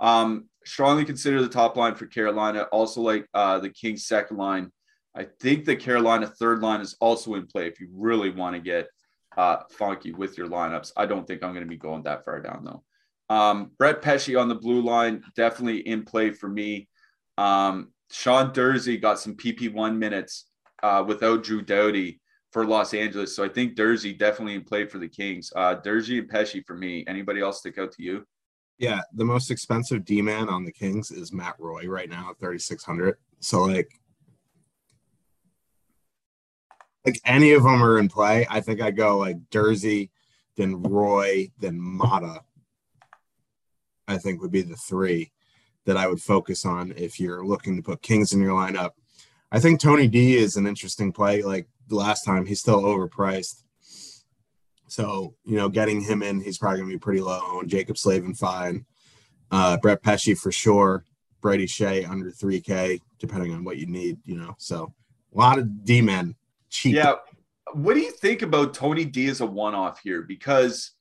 [0.00, 2.62] um, strongly consider the top line for Carolina.
[2.72, 4.70] Also, like uh, the Kings' second line.
[5.14, 8.60] I think the Carolina third line is also in play if you really want to
[8.60, 8.88] get
[9.36, 10.92] uh, funky with your lineups.
[10.96, 12.84] I don't think I'm going to be going that far down though.
[13.34, 16.88] Um, Brett Pesce on the blue line, definitely in play for me.
[17.38, 20.46] Um, Sean Durzi got some PP1 minutes
[20.82, 22.20] uh, without Drew Doughty
[22.52, 23.34] for Los Angeles.
[23.34, 25.52] So I think Durzi definitely in play for the Kings.
[25.54, 27.04] Uh, Durzi and Pesce for me.
[27.06, 28.26] Anybody else stick out to you?
[28.80, 32.38] Yeah, the most expensive D man on the Kings is Matt Roy right now at
[32.38, 33.18] 3600.
[33.38, 33.90] So like
[37.04, 38.46] like any of them are in play.
[38.48, 40.08] I think I go like Durzi,
[40.56, 42.40] then Roy, then Maatta.
[44.08, 45.30] I think would be the three
[45.84, 48.92] that I would focus on if you're looking to put Kings in your lineup.
[49.52, 51.42] I think Tony D is an interesting play.
[51.42, 53.62] Like the last time, he's still overpriced.
[54.90, 57.60] So, you know, getting him in, he's probably going to be pretty low.
[57.60, 58.84] And Jaccob Slavin, fine.
[59.50, 61.04] Uh, Brett Pesce for sure.
[61.40, 64.54] Brady Skjei under 3K, depending on what you need, you know.
[64.58, 64.92] So,
[65.34, 66.34] a lot of D men
[66.68, 66.94] cheap.
[66.94, 67.14] Yeah.
[67.72, 70.22] What do you think about Tony D as a one off here?
[70.22, 70.92] Because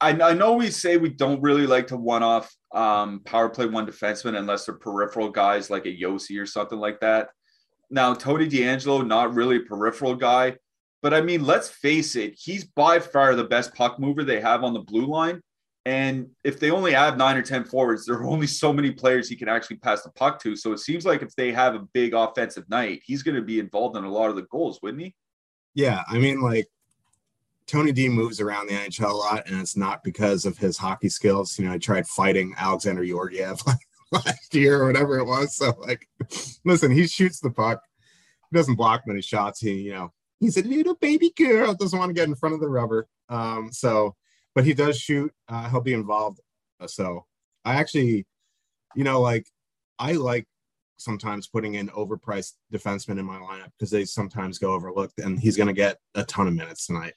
[0.00, 3.66] I, I, know we say we don't really like to one off um, power play
[3.66, 7.30] one defenseman unless they're peripheral guys like a Josi or something like that.
[7.90, 10.56] Now, Tony DeAngelo, not really a peripheral guy,
[11.02, 14.64] but I mean, let's face it, he's by far the best puck mover they have
[14.64, 15.40] on the blue line.
[15.86, 19.28] And if they only have nine or 10 forwards, there are only so many players
[19.28, 20.54] he can actually pass the puck to.
[20.54, 23.58] So it seems like if they have a big offensive night, he's going to be
[23.58, 25.14] involved in a lot of the goals, wouldn't he?
[25.74, 26.02] Yeah.
[26.06, 26.68] I mean, like
[27.66, 31.08] Tony D moves around the NHL a lot, and it's not because of his hockey
[31.08, 31.56] skills.
[31.56, 33.60] You know, I tried fighting Alexander Georgiev
[34.12, 35.56] last year or whatever it was.
[35.56, 36.08] So, like,
[36.64, 37.80] listen, he shoots the puck.
[38.50, 39.60] He doesn't block many shots.
[39.60, 42.60] He, you know, he's a little baby girl, doesn't want to get in front of
[42.60, 43.06] the rubber.
[43.28, 44.16] Um, so,
[44.54, 45.32] but he does shoot.
[45.48, 46.40] Uh, he'll be involved.
[46.80, 47.26] Uh, so,
[47.64, 48.26] I actually,
[48.96, 49.46] you know, like,
[49.98, 50.46] I like
[50.96, 55.56] sometimes putting in overpriced defensemen in my lineup because they sometimes go overlooked, and he's
[55.56, 57.14] going to get a ton of minutes tonight.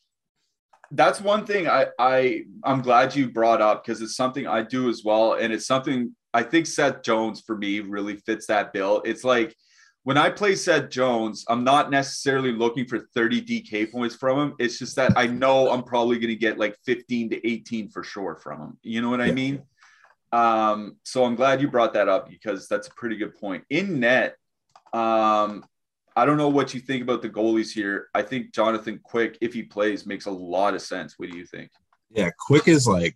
[0.91, 4.89] That's one thing I I I'm glad you brought up because it's something I do
[4.89, 9.01] as well, and it's something I think Seth Jones for me really fits that bill.
[9.05, 9.55] It's like
[10.03, 14.55] when I play Seth Jones, I'm not necessarily looking for 30 DK points from him.
[14.59, 18.03] It's just that I know I'm probably going to get like 15 to 18 for
[18.03, 18.77] sure from him.
[18.83, 19.63] You know what I mean?
[20.33, 23.63] Um, so I'm glad you brought that up because that's a pretty good point.
[23.69, 24.35] In net,
[24.91, 25.63] um,
[26.15, 28.07] I don't know what you think about the goalies here.
[28.13, 31.17] I think Jonathan Quick, if he plays, makes a lot of sense.
[31.17, 31.71] What do you think?
[32.11, 33.15] Yeah, Quick is like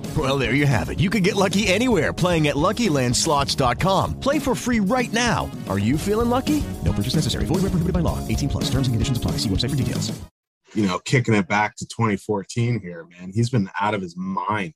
[0.17, 0.99] Well, there you have it.
[0.99, 4.19] You can get lucky anywhere playing at LuckyLandSlots.com.
[4.19, 5.49] Play for free right now.
[5.69, 6.61] Are you feeling lucky?
[6.83, 7.45] No purchase necessary.
[7.45, 8.19] Void where prohibited by law.
[8.27, 8.65] 18 plus.
[8.65, 9.31] Terms and conditions apply.
[9.37, 10.11] See website for details.
[10.73, 13.31] You know, kicking it back to 2014 here, man.
[13.33, 14.73] He's been out of his mind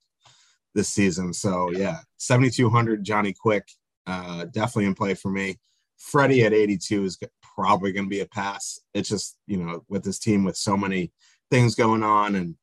[0.74, 1.34] this season.
[1.34, 3.68] So yeah, 7,200 Johnny Quick,
[4.06, 5.58] uh, definitely in play for me.
[5.98, 7.18] Freddie at 82 is
[7.56, 8.80] probably going to be a pass.
[8.94, 11.12] It's just you know with this team with so many
[11.50, 12.56] things going on and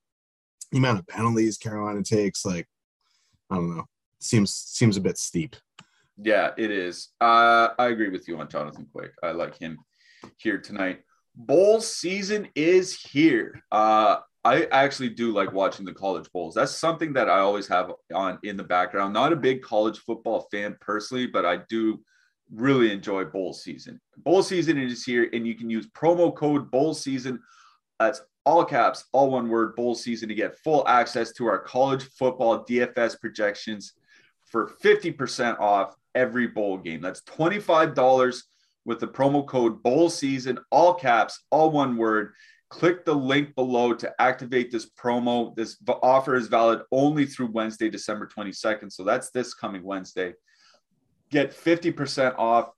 [0.73, 2.67] the amount of penalties Carolina takes, like
[3.51, 3.85] I don't know,
[4.19, 5.55] seems seems a bit steep.
[6.17, 7.11] Yeah, it is.
[7.21, 9.13] Uh, I agree with you on Jonathan Quick.
[9.23, 9.79] I like him
[10.39, 11.01] here tonight.
[11.35, 13.63] Bowl season is here.
[13.71, 16.55] Uh, I actually do like watching the college bowls.
[16.55, 19.13] That's something that I always have on in the background.
[19.13, 22.01] Not a big college football fan personally, but I do
[22.53, 24.01] really enjoy bowl season.
[24.19, 27.41] Bowl season is here, and you can use promo code bowl season.
[27.99, 32.05] That's all caps, all one word, bowl season to get full access to our college
[32.05, 33.95] football DFS projections
[34.47, 37.01] for 50% off every bowl game.
[37.01, 38.43] That's $25
[38.85, 42.35] with the promo code bowl season, all caps, all one word.
[42.69, 45.55] Click the link below to activate this promo.
[45.55, 48.91] This offer is valid only through Wednesday, December 22nd.
[48.91, 50.35] So that's this coming Wednesday.
[51.31, 52.71] Get 50% off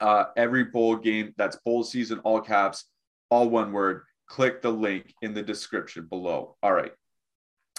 [0.00, 1.34] uh, every bowl game.
[1.36, 2.84] That's bowl season, all caps,
[3.30, 4.02] all one word.
[4.30, 6.56] Click the link in the description below.
[6.62, 6.92] All right.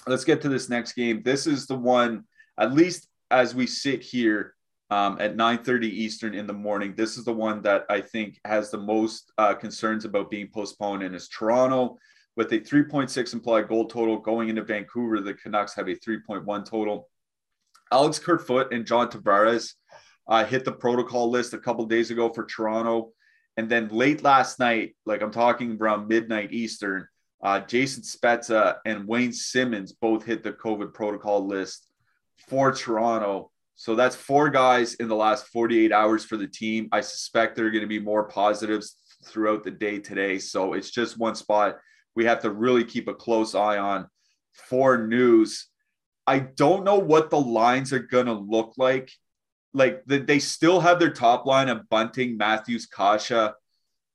[0.05, 1.23] Let's get to this next game.
[1.23, 2.25] This is the one,
[2.59, 4.53] at least as we sit here
[4.89, 6.93] um, at 9:30 Eastern in the morning.
[6.93, 11.03] This is the one that I think has the most uh, concerns about being postponed,
[11.03, 11.97] and is Toronto
[12.35, 15.21] with a 3.6 implied goal total going into Vancouver.
[15.21, 17.07] The Canucks have a 3.1 total.
[17.93, 19.73] Alex Kerfoot and John Tavares
[20.27, 23.13] uh, hit the protocol list a couple days ago for Toronto,
[23.61, 27.07] and then late last night, like I'm talking around midnight Eastern,
[27.43, 31.85] uh, Jason Spezza and Wayne Simmonds both hit the COVID protocol list
[32.49, 33.51] for Toronto.
[33.75, 36.89] So that's four guys in the last 48 hours for the team.
[36.91, 38.95] I suspect there are going to be more positives
[39.25, 40.39] throughout the day today.
[40.39, 41.77] So it's just one spot
[42.15, 44.07] we have to really keep a close eye on
[44.53, 45.67] for news.
[46.25, 49.11] I don't know what the lines are going to look like.
[49.73, 53.51] Like the, they still have their top line of Bunting, Matthews, Kase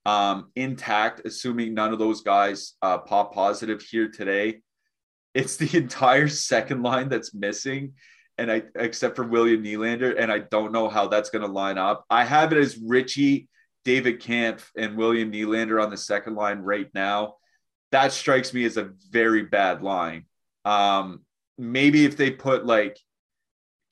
[0.05, 4.61] um, intact, assuming none of those guys uh, pop positive here today.
[5.35, 7.95] It's the entire second line that's missing
[8.39, 11.79] and I except for William Nylander, and I don't know how that's going to line
[11.79, 12.05] up.
[12.11, 13.49] I have it as Ritchie,
[13.85, 17.37] David Kampf, and William Nylander on the second line right now.
[17.93, 20.27] That strikes me as a very bad line.
[20.65, 21.25] Um,
[21.57, 22.99] maybe if they put like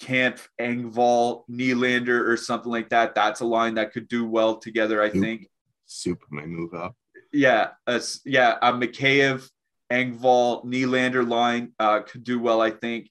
[0.01, 5.03] Kampf, Engvall, Nylander, or something like that, that's a line that could do well together.
[5.03, 5.49] I think.
[5.87, 6.97] Super may move up.
[7.33, 8.57] Yeah, uh, yeah.
[8.63, 9.49] A Mikheyev,
[9.91, 12.61] Engvall, Nylander line uh, could do well.
[12.61, 13.11] I think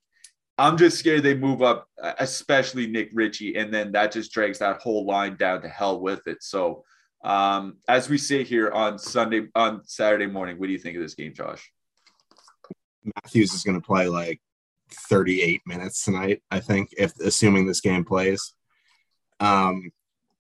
[0.58, 1.88] I'm just scared they move up,
[2.20, 6.28] especially Nick Ritchie, and then that just drags that whole line down to hell with
[6.28, 6.44] it.
[6.44, 6.84] So,
[7.24, 11.02] um, as we sit here on Sunday, on Saturday morning, what do you think of
[11.02, 11.72] this game, Josh?
[13.04, 14.42] Matthews is going to play like
[14.92, 18.54] 38 minutes tonight, I think, if assuming this game plays.
[19.40, 19.92] Um,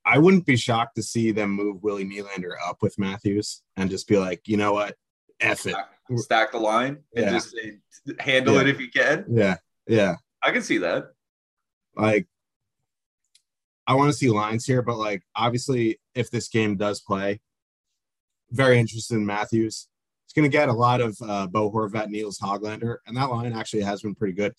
[0.06, 4.08] I wouldn't be shocked to see them move Willie Nylander up with Matthews and just
[4.08, 4.96] be like, you know what,
[5.40, 5.76] F it.
[6.18, 7.32] Stack the line and Yeah.
[7.32, 7.78] just say,
[8.20, 8.62] handle Yeah.
[8.62, 9.26] it if you can.
[9.30, 9.56] Yeah,
[9.88, 10.16] yeah.
[10.42, 11.14] I can see that.
[11.96, 12.28] like
[13.86, 17.42] I want to see lines here, but like obviously, if this game does play,
[18.52, 19.88] very interested in Matthews.
[20.34, 23.54] It's going to get a lot of uh, Bo Horvat, Nils Hoglander, and that line
[23.54, 24.56] actually has been pretty good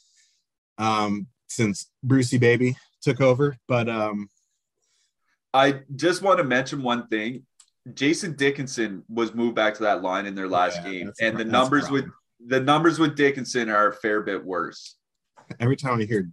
[0.79, 3.57] um, since Brucey Baby took over.
[3.67, 4.29] But um,
[5.53, 7.45] I just want to mention one thing.
[7.93, 11.45] Jason Dickinson was moved back to that line in their last Yeah, game, and the
[11.45, 12.05] numbers with
[12.47, 14.95] the numbers with Dickinson are a fair bit worse.
[15.59, 16.31] every time I hear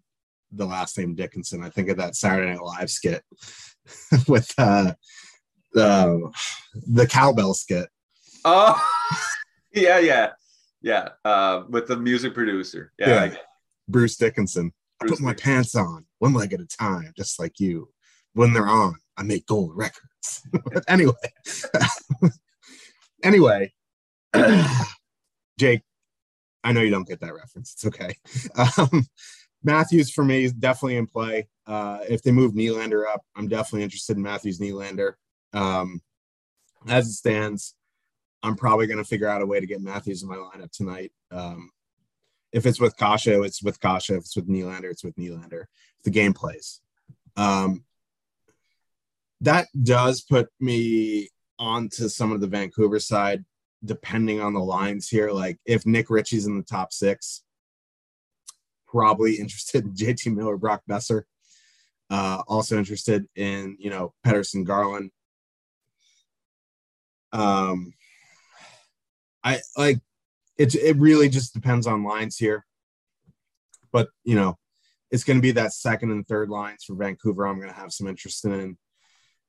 [0.51, 3.23] the last name Dickinson, I think of that Saturday Night Live skit
[4.27, 4.93] with uh,
[5.73, 6.31] the
[6.87, 7.89] the cowbell skit.
[8.45, 8.81] Oh,
[9.73, 10.31] yeah, yeah,
[10.81, 11.09] yeah.
[11.23, 12.91] Uh, with the music producer.
[12.97, 13.35] Yeah, Yeah.
[13.87, 14.71] Bruce Dickinson.
[15.01, 17.89] I put my pants on one leg at a time, just like you.
[18.33, 20.41] When they're on, I make gold records.
[20.87, 21.13] anyway,
[23.23, 23.73] anyway,
[25.59, 25.81] Jake,
[26.63, 27.73] I know you don't get that reference.
[27.73, 28.15] It's okay.
[28.77, 29.07] Um,
[29.63, 31.49] Matthews for me is definitely in play.
[31.67, 35.13] Uh, if they move Nylander up, I'm definitely interested in Matthews Nylander.
[35.53, 36.01] Um,
[36.87, 37.75] as it stands,
[38.43, 41.11] I'm probably going to figure out a way to get Matthews in my lineup tonight.
[41.31, 41.69] Um,
[42.51, 44.09] if it's with Kase, it's with Kase.
[44.09, 45.65] If it's with Nylander, it's with Nylander.
[45.97, 46.81] If the game plays.
[47.37, 47.85] Um,
[49.41, 53.45] that does put me onto some of the Vancouver side,
[53.85, 55.31] depending on the lines here.
[55.31, 57.43] Like if Nick Ritchie's in the top six,
[58.87, 61.23] probably interested in JT Miller, Brock Boeser.
[62.09, 65.11] Uh, also interested in, you know, Pettersson Garland.
[67.31, 67.93] Um,
[69.43, 69.99] I like
[70.57, 72.65] it's it really just depends on lines here,
[73.91, 74.57] but you know,
[75.09, 77.45] it's going to be that second and third lines for Vancouver.
[77.47, 78.77] I'm going to have some interest in.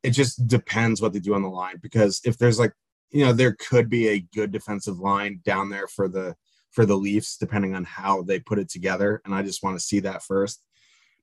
[0.03, 2.72] It just depends what they do on the line because if there's like
[3.11, 6.34] you know there could be a good defensive line down there for the
[6.70, 9.84] for the Leafs depending on how they put it together, and I just want to
[9.84, 10.64] see that first.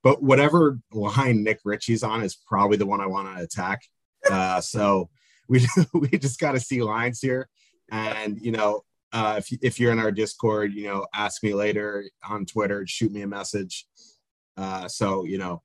[0.04, 3.82] But whatever line Nick Ritchie's on is probably the one I want to attack.
[4.30, 5.10] Uh, so
[5.50, 7.50] we we just got to see lines here,
[7.92, 8.84] and you know
[9.14, 13.12] uh, if if you're in our Discord, you know ask me later on Twitter, shoot
[13.12, 13.86] me a message.
[14.58, 15.62] Uh, so you know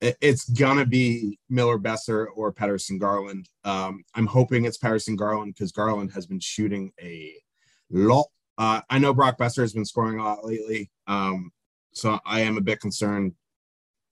[0.00, 3.48] it, it's gonna be Miller Boeser or Pettersson Garland.
[3.64, 7.34] Um, I'm hoping it's Pettersson Garland because Garland has been shooting a
[7.90, 8.26] lot.
[8.58, 10.90] Uh, I know Brock Boeser has been scoring a lot lately.
[11.06, 11.50] Um,
[11.92, 13.32] so I am a bit concerned.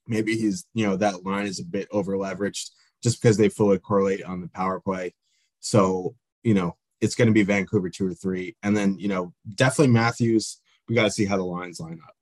[0.06, 2.70] Maybe he's, you know, that line is a bit over leveraged
[3.02, 5.14] just because they fully correlate on the power play.
[5.60, 8.56] So, you know, it's going to be Vancouver two or three.
[8.62, 10.60] And then, you know, definitely Matthews.
[10.88, 12.14] We got to see how the lines line up.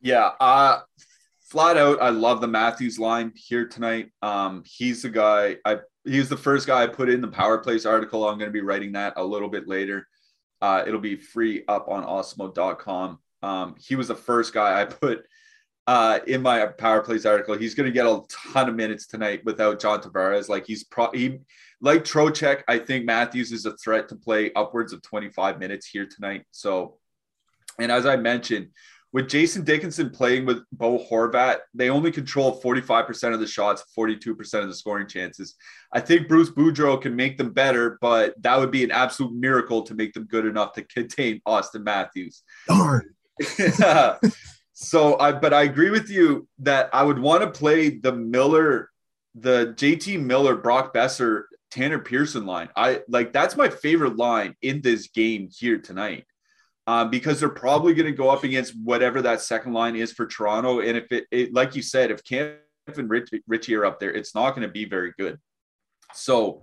[0.00, 0.30] Yeah.
[0.40, 0.80] Uh,
[1.40, 4.10] flat out, I love the Matthews line here tonight.
[4.22, 7.86] Um, he's the guy I, he's the first guy I put in the power plays
[7.86, 8.28] article.
[8.28, 10.08] I'm going to be writing that a little bit later.
[10.60, 13.18] Uh, it'll be free up on awesemo.com.
[13.42, 15.26] Um, he was the first guy I put
[15.86, 17.56] uh, in my power plays article.
[17.56, 18.20] He's going to get a
[18.52, 20.48] ton of minutes tonight without John Tavares.
[20.48, 21.40] Like he's pro, he
[21.82, 22.62] like Trocheck.
[22.68, 26.44] I think Matthews is a threat to play upwards of 25 minutes here tonight.
[26.52, 26.98] So,
[27.78, 28.68] and as I mentioned,
[29.12, 34.38] with Jason Dickinson playing with Bo Horvat, they only control 45% of the shots, 42%
[34.62, 35.54] of the scoring chances.
[35.92, 39.82] I think Bruce Boudreau can make them better, but that would be an absolute miracle
[39.82, 42.42] to make them good enough to contain Auston Matthews.
[42.66, 43.14] Darn.
[44.72, 48.90] so I but I agree with you that I would want to play the Miller,
[49.34, 52.68] the JT Miller, Brock Boeser, Tanner Pearson line.
[52.76, 56.26] I like that's my favorite line in this game here tonight.
[56.86, 60.26] Um, because they're probably going to go up against whatever that second line is for
[60.26, 60.80] Toronto.
[60.80, 62.58] And if it, it like you said, if Kampf
[62.96, 65.38] and Ritchie, Ritchie are up there, it's not going to be very good.
[66.12, 66.62] So,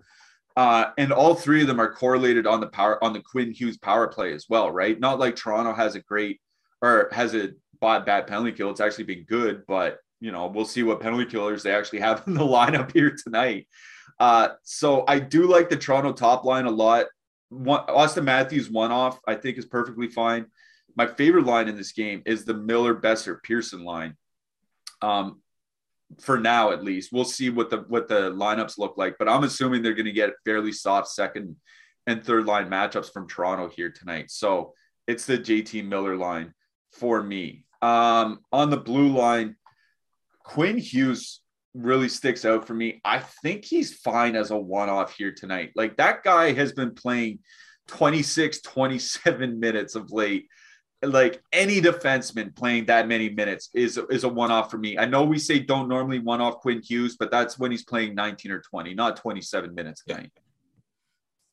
[0.57, 3.77] uh, and all three of them are correlated on the power on the Quinn Hughes
[3.77, 4.99] power play as well, right?
[4.99, 6.41] Not like Toronto has a great
[6.81, 7.51] or has a
[7.81, 8.69] bad, bad penalty kill.
[8.69, 12.23] It's actually been good, but you know, we'll see what penalty killers they actually have
[12.27, 13.67] in the lineup here tonight.
[14.19, 17.05] Uh, so I do like the Toronto top line a lot.
[17.49, 20.47] One, Auston Matthews one off, I think is perfectly fine.
[20.95, 24.15] My favorite line in this game is the Miller Boeser Pearson line.
[25.01, 25.41] Um,
[26.19, 29.15] for now, at least, we'll see what the what the lineups look like.
[29.17, 31.55] But I'm assuming they're going to get fairly soft second
[32.07, 34.31] and third line matchups from Toronto here tonight.
[34.31, 34.73] So
[35.07, 36.53] it's the JT Miller line
[36.91, 37.65] for me.
[37.81, 39.55] Um, on the blue line,
[40.43, 41.41] Quinn Hughes
[41.73, 43.01] really sticks out for me.
[43.03, 45.71] I think he's fine as a one off here tonight.
[45.75, 47.39] Like that guy has been playing
[47.87, 50.47] 26, 27 minutes of late.
[51.01, 54.97] Like any defenseman playing that many minutes is, is a one off for me.
[54.97, 58.15] I know we say don't normally one off Quinn Hughes, but that's when he's playing
[58.15, 60.31] 19 or 20, not 27 minutes a night.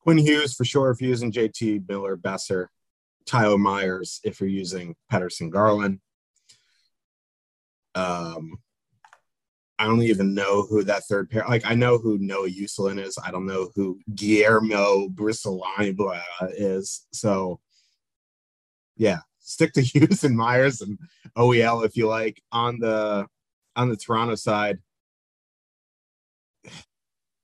[0.00, 2.66] Quinn Hughes for sure if you're using JT Miller Boeser.
[3.26, 6.00] Tyler Myers if you're using Pettersson Garland.
[7.94, 8.58] Um,
[9.78, 11.44] I don't even know who that third pair.
[11.48, 13.18] Like I know who Noah Juulsen is.
[13.22, 15.94] I don't know who Guillermo Bristolani
[16.52, 17.06] is.
[17.12, 17.60] So,
[18.96, 20.98] yeah, stick to Hughes and Myers and
[21.36, 22.42] OEL if you like.
[22.52, 23.26] On the
[23.74, 24.78] on the Toronto side,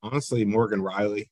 [0.03, 1.29] honestly, Morgan Rielly.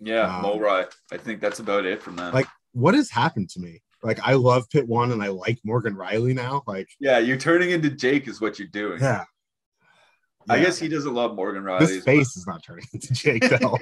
[0.00, 0.64] Yeah, um,
[1.12, 2.32] I think that's about it from them.
[2.32, 3.82] Like what has happened to me?
[4.02, 6.62] Like I love Pit One and I like Morgan Rielly now.
[6.66, 9.00] Like yeah, you're turning into Jake is what you're doing.
[9.00, 9.24] Yeah.
[10.48, 10.54] Yeah.
[10.54, 11.80] I guess he doesn't love Morgan Rielly.
[11.80, 13.78] His face is not turning into Jake though.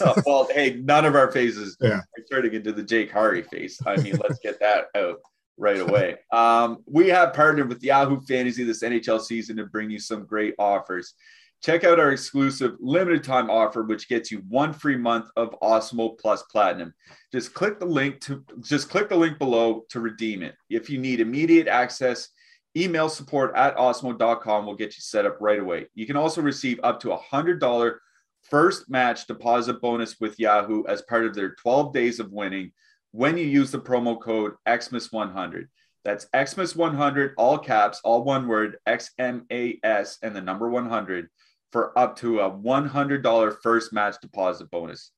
[0.00, 2.00] oh, well, hey, none of our faces yeah.
[2.00, 3.78] are turning into the Jake Harry face.
[3.86, 5.20] I mean, let's get that out
[5.56, 6.16] right away.
[6.32, 10.54] Um, we have partnered with Yahoo Fantasy this NHL season to bring you some great
[10.58, 11.14] offers.
[11.62, 16.18] Check out our exclusive limited time offer, which gets you one free month of Awesemo
[16.18, 16.92] Plus Platinum.
[17.32, 20.56] Just click the link to just click the link below to redeem it.
[20.68, 22.28] If you need immediate access,
[22.76, 25.86] email support at awesemo.com will get you set up right away.
[25.94, 28.00] You can also receive up to a hundred dollar
[28.42, 32.72] first match deposit bonus with Yahoo as part of their 12 days of winning
[33.12, 35.68] when you use the promo code XMAS100.
[36.04, 41.28] That's XMAS100, all caps, all one word, XMAS, and the number 100
[41.72, 45.10] for up to a $100 first match deposit bonus.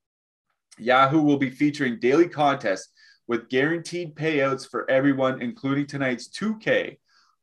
[0.78, 2.90] Yahoo will be featuring daily contests
[3.26, 6.96] with guaranteed payouts for everyone, including tonight's 2K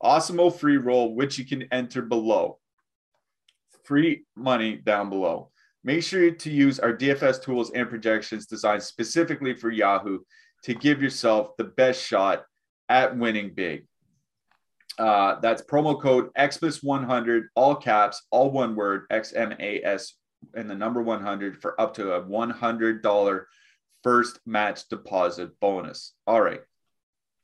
[0.04, 2.60] Awesemo free roll, which you can enter below.
[3.86, 5.52] Free money down below.
[5.84, 10.20] Make sure to use our DFS tools and projections designed specifically for Yahoo
[10.64, 12.46] to give yourself the best shot
[12.90, 13.86] at winning big.
[14.98, 20.12] Uh, that's promo code XMAS100, all caps, all one word, XMAS,
[20.54, 23.44] and the number 100 for up to a $100
[24.04, 26.14] first match deposit bonus.
[26.28, 26.62] All right,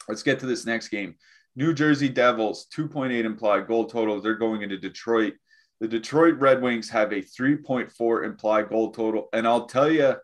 [0.07, 1.16] let's get to this next game.
[1.60, 4.22] New Jersey Devils, 2.8 implied goal total.
[4.22, 5.34] They're going into Detroit.
[5.82, 9.28] The Detroit Red Wings have a 3.4 implied goal total.
[9.34, 10.16] And I'll tell you,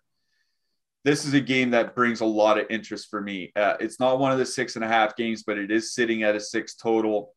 [1.03, 3.51] this is a game that brings a lot of interest for me.
[3.53, 6.23] Uh, it's not one of the six and a half games, but it is sitting
[6.23, 7.33] at a six total.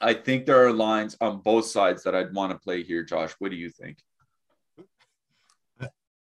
[0.00, 3.04] I think there are lines on both sides that I'd want to play here.
[3.04, 3.98] Josh, what do you think?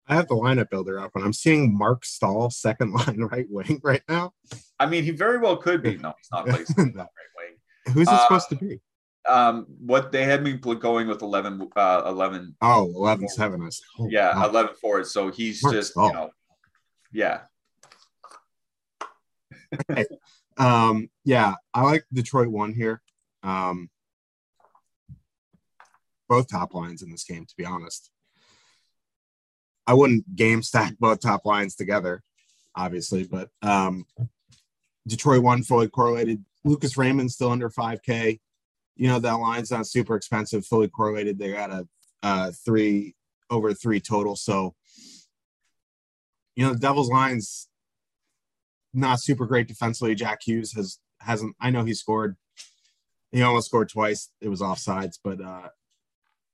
[0.07, 3.79] I have the lineup builder up, and I'm seeing Mark Staal second line right wing
[3.83, 4.33] right now.
[4.79, 5.97] I mean, he very well could be.
[5.97, 7.01] No, he's not playing no.
[7.01, 7.93] right wing.
[7.93, 8.79] Who's it uh, supposed to be?
[9.27, 12.55] Um, what they had me going with 11, uh, 11.
[12.61, 13.67] Oh, 11 7.
[13.67, 14.49] Is, oh, yeah, wow.
[14.49, 15.03] 11 4.
[15.03, 16.07] So he's Mark just, Staal.
[16.07, 16.29] you know,
[17.11, 17.41] yeah.
[20.57, 23.01] um, yeah, I like Detroit one here.
[23.43, 23.89] Um,
[26.29, 28.11] both top lines in this game, to be honest.
[29.87, 32.21] I wouldn't game stack both top lines together,
[32.75, 34.05] obviously, but um,
[35.07, 36.43] Detroit one fully correlated.
[36.63, 38.39] Lucas Raymond still under 5K.
[38.97, 41.39] You know, that line's not super expensive, fully correlated.
[41.39, 41.87] They got a,
[42.23, 43.15] a three
[43.49, 44.35] over three total.
[44.35, 44.75] So,
[46.55, 47.69] you know, the Devils line's
[48.93, 50.15] not super great defensively.
[50.15, 52.35] Jack Hughes has hasn't I know he scored.
[53.31, 54.29] He almost scored twice.
[54.41, 55.69] It was offsides, but uh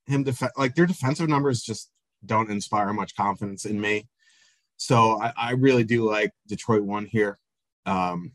[0.05, 1.89] him def- like their defensive numbers just
[2.25, 4.07] don't inspire much confidence in me.
[4.77, 7.39] So I, I really do like Detroit one here.
[7.85, 8.33] Um,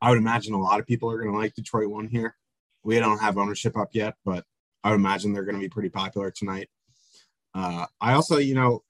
[0.00, 2.36] I would imagine a lot of people are going to like Detroit one here.
[2.82, 4.44] We don't have ownership up yet, but
[4.82, 6.70] I would imagine they're going to be pretty popular tonight.
[7.54, 8.82] Uh, I also, you know,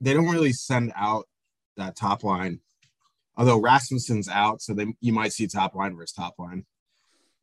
[0.00, 1.26] they don't really send out
[1.76, 2.60] that top line,
[3.36, 6.64] although Rasmussen's out, so they you might see top line versus top line.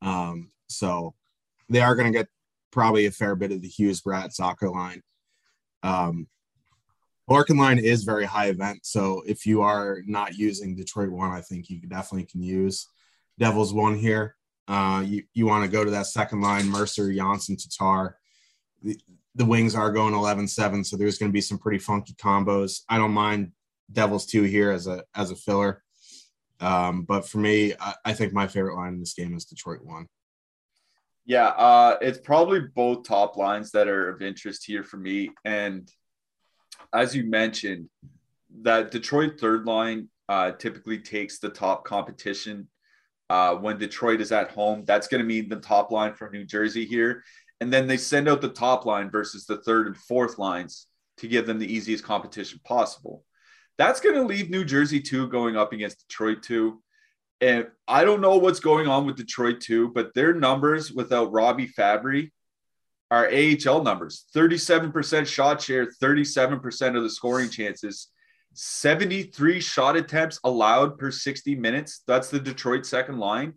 [0.02, 1.14] Um, so
[1.70, 2.30] they are going to get
[2.72, 5.02] probably a fair bit of the Hughes Bratt soccer line.
[5.84, 6.28] Um,
[7.30, 11.42] Larkin line is very high event, so if you are not using Detroit one, I
[11.42, 12.88] think you definitely can use
[13.38, 14.36] Devils one here.
[14.68, 18.18] Uh, you you want to go to that second line, Mercer, Johnsson, Tatar.
[18.82, 18.98] The,
[19.36, 22.82] the wings are going 11-7, so there's going to be some pretty funky combos.
[22.90, 23.52] I don't mind
[23.92, 25.84] Devils two here as a as a filler,
[26.62, 29.84] um, but for me, I, I think my favorite line in this game is Detroit
[29.84, 30.08] one.
[31.28, 35.30] Yeah, uh, it's probably both top lines that are of interest here for me.
[35.44, 35.92] And
[36.94, 37.90] as you mentioned,
[38.62, 42.70] that Detroit third line uh, typically takes the top competition
[43.30, 44.86] uh, when Detroit is at home.
[44.86, 47.24] That's going to mean the top line for New Jersey here.
[47.60, 51.28] And then they send out the top line versus the third and fourth lines to
[51.28, 53.26] give them the easiest competition possible.
[53.78, 56.82] That's going to leave New Jersey two going up against Detroit two.
[57.40, 61.68] And I don't know what's going on with Detroit too, but their numbers without Robby
[61.68, 62.32] Fabbri
[63.10, 68.10] are AHL numbers 37% shot share, 37% of the scoring chances,
[68.54, 72.02] 73 shot attempts allowed per 60 minutes.
[72.08, 73.54] That's the Detroit second line.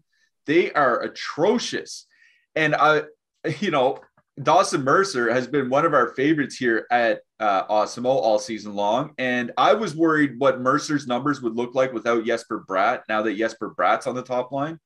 [0.47, 2.07] They are atrocious.
[2.55, 3.05] And I,
[3.61, 3.99] you know,
[4.43, 9.13] Dawson Mercer has been one of our favorites here at uh, Awesemo all season long.
[9.19, 13.03] And I was worried what Mercer's numbers would look like without Jesper Bratt.
[13.09, 14.79] Now that Jesper Bratt's on the top line,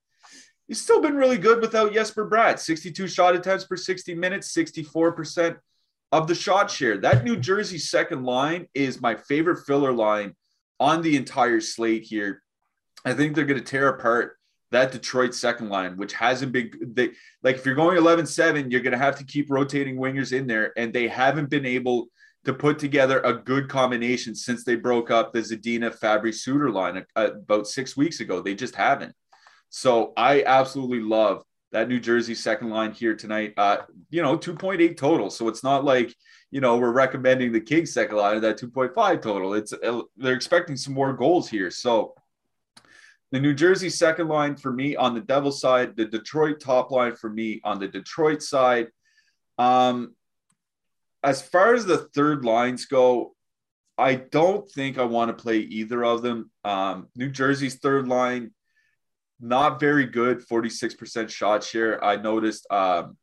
[0.66, 2.58] he's still been really good without Jesper Bratt.
[2.58, 5.56] 62 shot attempts per 60 minutes, 64%
[6.10, 6.98] of the shot share.
[6.98, 10.34] That New Jersey second line is my favorite filler line
[10.80, 12.42] on the entire slate here.
[13.04, 14.36] I think they're going to tear apart
[14.70, 17.10] that Detroit second line, which hasn't been they,
[17.42, 20.46] like if you're going 11 7, you're going to have to keep rotating wingers in
[20.46, 22.08] there, and they haven't been able
[22.44, 27.04] to put together a good combination since they broke up the Zadina Fabbri Suter line
[27.16, 28.40] about six weeks ago.
[28.40, 29.14] They just haven't.
[29.70, 31.42] So I absolutely love
[31.72, 33.54] that New Jersey second line here tonight.
[33.56, 33.78] Uh,
[34.10, 35.30] you know, 2.8 total.
[35.30, 36.14] So it's not like,
[36.50, 39.54] you know, we're recommending the Kings second line at that 2.5 total.
[39.54, 41.70] It's uh, they're expecting some more goals here.
[41.70, 42.14] So
[43.34, 47.16] the New Jersey second line for me on the Devil side, the Detroit top line
[47.16, 48.86] for me on the Detroit side.
[49.58, 50.14] Um,
[51.24, 53.34] as far as the third lines go,
[53.98, 56.50] I don't think I want to play either of them.
[56.64, 58.52] Um, New Jersey's third line,
[59.40, 62.02] not very good, 46% shot share.
[62.04, 63.16] I noticed um,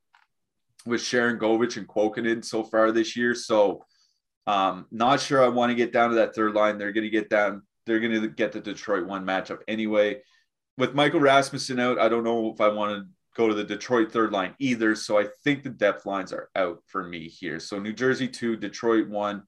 [0.86, 3.34] with Sharangovich and Kuokkanen so far this year.
[3.34, 3.86] So
[4.45, 6.78] um, not sure I want to get down to that third line.
[6.78, 7.62] They're going to get down.
[7.86, 10.22] They're going to get the Detroit one matchup anyway.
[10.78, 14.12] With Michael Rasmussen out, I don't know if I want to go to the Detroit
[14.12, 14.96] third line either.
[14.96, 17.60] So I think the depth lines are out for me here.
[17.60, 19.44] So New Jersey two, Detroit one.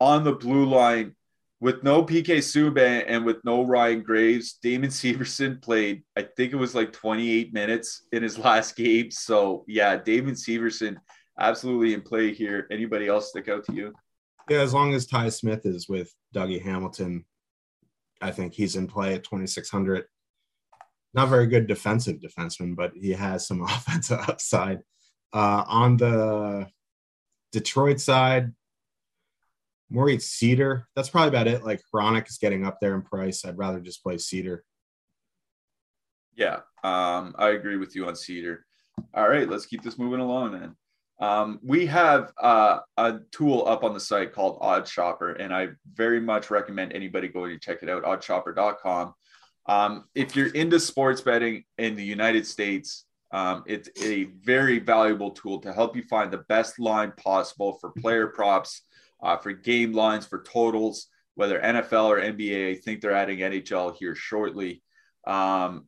[0.00, 1.14] On the blue line,
[1.60, 6.56] with no PK Subban and with no Ryan Graves, Damon Severson played, I think it
[6.56, 9.10] was like 28 minutes in his last game.
[9.10, 10.96] So yeah, Damon Severson
[11.38, 12.66] absolutely in play here.
[12.70, 13.94] Anybody else stick out to you?
[14.50, 17.24] Yeah, as long as Ty Smith is with Dougie Hamilton,
[18.24, 20.06] I think he's in play at 2,600.
[21.12, 24.80] Not very good defensive defenseman, but he has some offensive upside.
[25.32, 26.66] Uh, on the
[27.52, 28.52] Detroit side,
[29.90, 30.84] Moritz Seider.
[30.96, 31.64] That's probably about it.
[31.64, 33.44] Like Hronek is getting up there in price.
[33.44, 34.60] I'd rather just play Seider.
[36.34, 38.60] Yeah, um, I agree with you on Seider.
[39.12, 40.74] All right, let's keep this moving along then.
[41.20, 45.68] Um, we have uh, a tool up on the site called Odd Shopper, and I
[45.94, 49.14] very much recommend anybody go to check it out, oddshopper.com.
[49.66, 55.30] Um, if you're into sports betting in the United States, um, it's a very valuable
[55.30, 58.82] tool to help you find the best line possible for player props,
[59.22, 62.72] uh, for game lines, for totals, whether NFL or NBA.
[62.72, 64.82] I think they're adding NHL here shortly.
[65.26, 65.86] Um,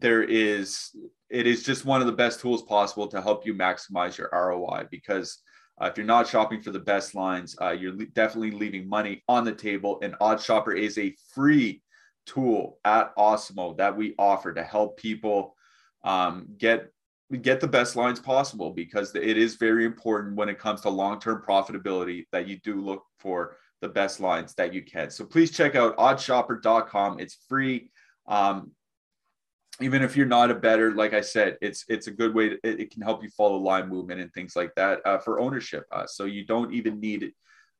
[0.00, 0.90] there is
[1.30, 4.86] it is just one of the best tools possible to help you maximize your ROI
[4.90, 5.40] because
[5.80, 9.24] uh, if you're not shopping for the best lines, uh, you're le- definitely leaving money
[9.28, 9.98] on the table.
[10.02, 11.82] And Odd Shopper is a free
[12.26, 15.56] tool at Awesemo that we offer to help people
[16.04, 16.90] um, get
[17.40, 21.42] get the best lines possible because it is very important when it comes to long-term
[21.44, 25.10] profitability that you do look for the best lines that you can.
[25.10, 27.18] So please check out oddshopper.com.
[27.18, 27.90] It's free.
[28.26, 28.70] Um,
[29.80, 32.50] even if you're not a better, like I said, it's it's a good way.
[32.50, 35.40] To, it, it can help you follow line movement and things like that uh, for
[35.40, 35.84] ownership.
[35.90, 37.32] Uh, so you don't even need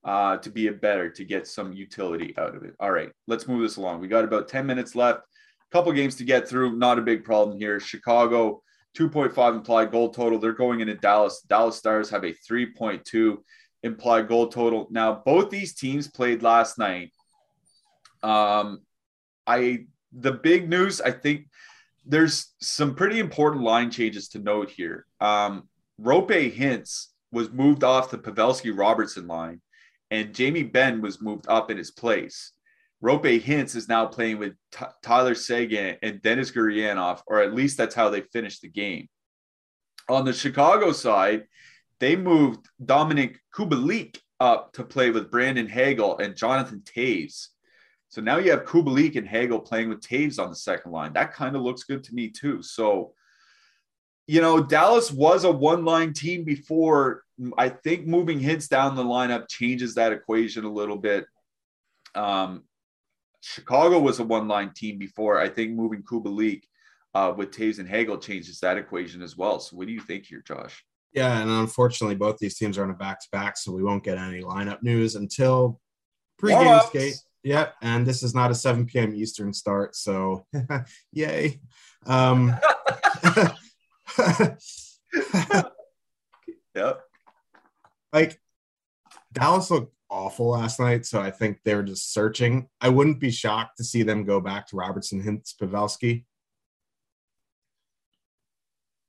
[0.05, 2.75] uh, to be a better to get some utility out of it.
[2.81, 4.01] All right, let's move this along.
[4.01, 5.21] We got about 10 minutes left.
[5.21, 6.77] A couple games to get through.
[6.77, 7.81] Not a big problem here.
[7.81, 8.63] Chicago
[8.99, 10.39] 2.5 implied goal total.
[10.39, 11.43] They're going into Dallas.
[11.49, 13.39] Dallas Stars have a 3.2
[13.83, 14.89] implied goal total.
[14.91, 17.13] Now both these teams played last night.
[18.23, 18.81] Um,
[19.47, 21.49] I the big news I think
[22.07, 25.07] there's some pretty important line changes to note here.
[25.21, 25.69] Um,
[26.01, 29.61] Roope Hintz was moved off the Pavelski Robertson line,
[30.11, 32.53] and Jamie Benn was moved up in his place.
[33.03, 37.77] Roope Hintz is now playing with T- Tyler Seguin and Denis Gurianov, or at least
[37.77, 39.09] that's how they finished the game.
[40.09, 41.45] On the Chicago side,
[42.01, 47.49] they moved Dominic Kubalik up to play with Brandon Hagel and Jonathan Toews.
[48.15, 51.13] So now you have Kubalik and Hagel playing with Toews on the second line.
[51.15, 52.63] That kind of looks good to me too.
[52.63, 53.13] So,
[54.29, 57.25] you know, Dallas was a one line team before.
[57.59, 61.27] I think moving Hintz down the lineup changes that equation a little bit.
[62.15, 62.63] Um,
[63.41, 65.41] Chicago was a one line team before.
[65.41, 66.63] I think moving Kubalik
[67.15, 69.59] uh, with Toews and Hagel changes that equation as well.
[69.59, 70.85] So, what do you think here, Josh?
[71.15, 74.05] Yeah, and unfortunately, both these teams are on a back to back, so we won't
[74.05, 75.81] get any lineup news until
[76.41, 77.17] pregame skate.
[77.45, 79.15] Yep, and this is not a 7 p.m.
[79.15, 80.47] Eastern start, so
[81.13, 81.61] yay.
[82.07, 82.57] Um,
[86.75, 87.03] yep.
[88.15, 88.41] Like
[89.33, 92.69] Dallas looked awful last night, so I think they were just searching.
[92.81, 96.25] I wouldn't be shocked to see them go back to Robertson, Hintz, Pavelski.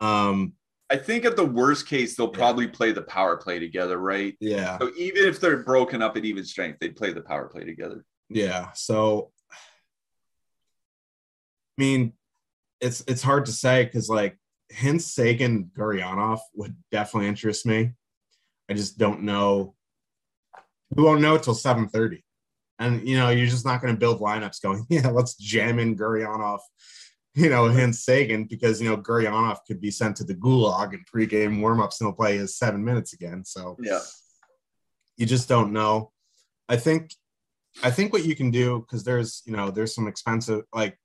[0.02, 0.54] Um,
[0.90, 4.36] I think at the worst case, they'll probably play the power play together, right?
[4.42, 4.78] Yeah.
[4.78, 8.04] So even if they're broken up at even strength, they'd play the power play together.
[8.30, 8.72] Yeah.
[8.74, 9.56] So, I
[11.78, 12.14] mean,
[12.82, 14.38] it's it's hard to say because like
[14.72, 17.94] Hintz, Seguin, Gurianov would definitely interest me.
[18.70, 19.76] I just don't know.
[20.96, 22.24] We won't know till seven thirty,
[22.80, 24.86] and you know you're just not going to build lineups going.
[24.90, 26.60] Yeah, let's jam in Gurianov,
[27.36, 31.04] you know, Hintz, Seguin because you know Gurianov could be sent to the gulag in
[31.14, 33.46] pregame warmups and he'll play his seven minutes again.
[33.46, 34.00] So yeah,
[35.18, 36.12] you just don't know.
[36.68, 37.12] I think
[37.84, 40.98] I think what you can do because there's you know there's some expensive like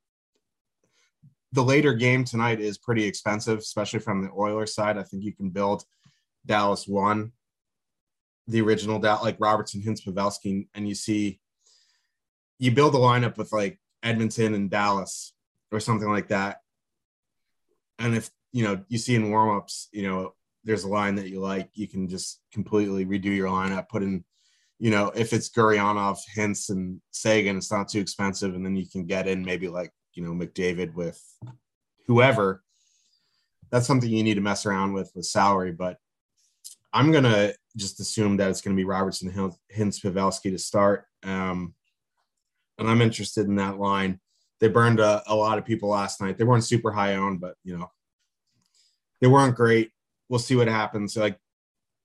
[1.53, 4.97] the later game tonight is pretty expensive, especially from the Oilers side.
[4.97, 5.85] I think you can build
[6.47, 7.33] Dallas one,
[8.47, 11.41] the original Dallas like Robertson, Hintz, Pavelski, and you see
[12.59, 15.33] you build a lineup with like Edmonton and Dallas
[15.73, 16.59] or something like that.
[17.99, 21.41] And if you know you see in warmups, you know there's a line that you
[21.41, 24.25] like, you can just completely redo your lineup, put in
[24.81, 28.89] you know, if it's Gurianov, Hintz, and Seguin, it's not too expensive, and then you
[28.89, 31.23] can get in maybe like you know McDavid with
[32.07, 32.65] whoever.
[33.71, 35.99] That's something you need to mess around with with salary, but
[36.95, 41.75] I'm gonna just assume that it's gonna be Robertson, Hintz, Pavelski to start, um,
[42.79, 44.19] and I'm interested in that line.
[44.61, 46.39] They burned a, a lot of people last night.
[46.39, 47.91] They weren't super high owned, but you know,
[49.21, 49.91] they weren't great.
[50.31, 51.19] We'll see what happens.
[51.19, 51.39] Like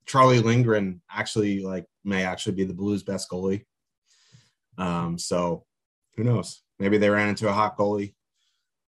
[0.06, 3.66] Charlie Lindgren actually like may actually be the Blues' best goalie.
[4.78, 5.66] Um, so
[6.16, 6.62] who knows?
[6.80, 8.14] Maybe they ran into a hot goalie.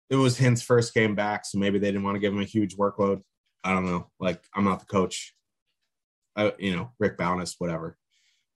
[0.10, 2.45] It was Hintz' first game back, so maybe they didn't want to give him a
[2.45, 3.22] huge workload.
[3.64, 4.10] I don't know.
[4.20, 5.34] Like I'm not the coach.
[6.36, 7.97] I, you know, Rick Bowness, whatever.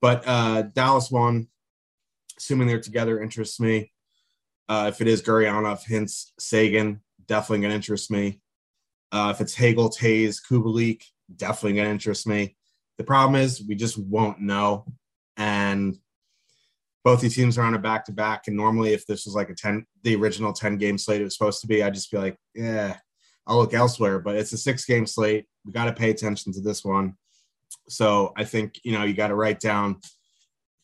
[0.02, 1.48] But uh, Dallas won.
[2.38, 3.92] Assuming they're together interests me.
[4.70, 8.40] Uh, if it is Gurianov, Hintz, Seguin, definitely to interest me.
[9.12, 11.04] Uh, if it's Hagel, Toews, Kubalik,
[11.36, 12.56] definitely to interest me.
[13.02, 14.86] The problem is we just won't know.
[15.36, 15.98] And
[17.04, 18.44] both these teams are on a back to back.
[18.46, 21.36] And normally, if this was like a 10, the original 10 game slate it was
[21.36, 22.98] supposed to be, I'd just be like, yeah,
[23.48, 24.20] I'll look elsewhere.
[24.20, 25.48] But it's a six game slate.
[25.66, 27.16] We got to pay attention to this one.
[27.90, 30.00] So I think, you know, you got to write down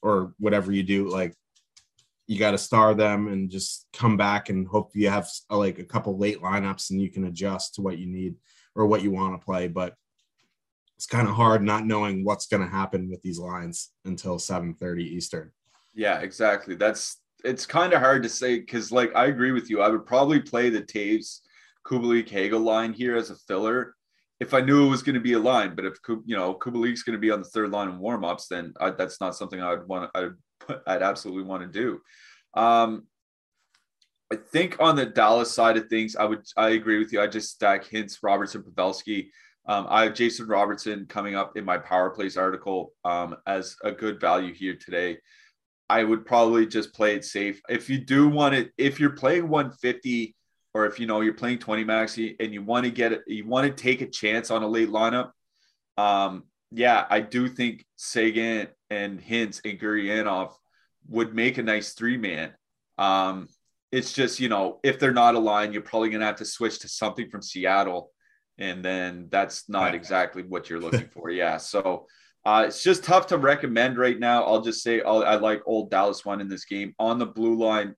[0.01, 1.36] or whatever you do, like
[2.26, 5.86] you got to star them and just come back and hope you have like a
[5.86, 8.38] couple late lineups and you can adjust to what you need
[8.74, 9.68] or what you want to play.
[9.68, 9.93] But
[10.98, 15.02] it's kind of hard not knowing what's going to happen with these lines until 7:30
[15.02, 15.52] Eastern.
[15.93, 16.76] Yeah, exactly.
[16.76, 19.82] That's it's kind of hard to say because, like, I agree with you.
[19.82, 21.39] I would probably play the Toews
[21.86, 23.95] Kubalik Hagel line here as a filler
[24.39, 25.76] if I knew it was going to be a line.
[25.76, 28.74] But if you know Kubalik's going to be on the third line in warmups, then
[28.80, 30.12] I, that's not something I would want.
[30.16, 30.32] I'd
[30.88, 32.02] I'd absolutely want to do.
[32.60, 33.08] Um,
[34.32, 37.22] I think on the Dallas side of things, I would I agree with you.
[37.22, 39.30] I just stack Hintz, Robertson, Pavelski.
[39.68, 43.91] Um, I have Jason Robertson coming up in my power plays article um, as a
[43.91, 45.18] good value here today.
[45.89, 47.61] I would probably just play it safe.
[47.70, 50.36] If you do want it, if you're playing 150
[50.74, 53.45] or if you know you're playing 20 maxi and you want to get it, you
[53.45, 55.32] want to take a chance on a late lineup.
[55.97, 60.51] Um, yeah, I do think Seguin and Hintz and Gurianov
[61.09, 62.53] would make a nice three man.
[62.97, 63.47] Um,
[63.91, 66.80] it's just, you know, if they're not aligned, you're probably going to have to switch
[66.80, 68.11] to something from Seattle.
[68.60, 71.30] And then that's not exactly what you're looking for.
[71.30, 71.58] Yeah.
[71.58, 72.08] So
[72.45, 74.43] uh, it's just tough to recommend right now.
[74.43, 76.95] I'll just say I'll, i like old Dallas one in this game.
[76.97, 77.95] On the blue line,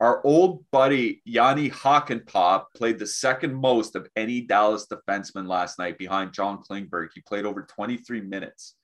[0.00, 5.98] our old buddy Jani Hakanpää played the second most of any Dallas defenseman last night
[5.98, 7.08] behind John Klingberg.
[7.14, 8.74] He played over 23 minutes.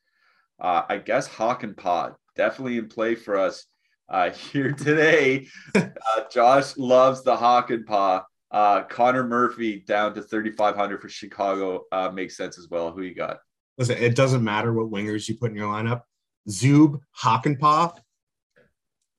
[0.61, 3.65] Uh, I guess Hakanpää definitely in play for us
[4.09, 5.47] uh, here today.
[6.17, 8.23] Uh, Josh loves the Hakanpää.
[8.55, 12.93] Uh, Connor Murphy down to 3,500 for Chicago uh, makes sense as well.
[12.93, 13.39] Who you got?
[13.79, 16.03] Listen, it doesn't matter what wingers you put in your lineup.
[16.49, 17.99] Zub, Hakanpää,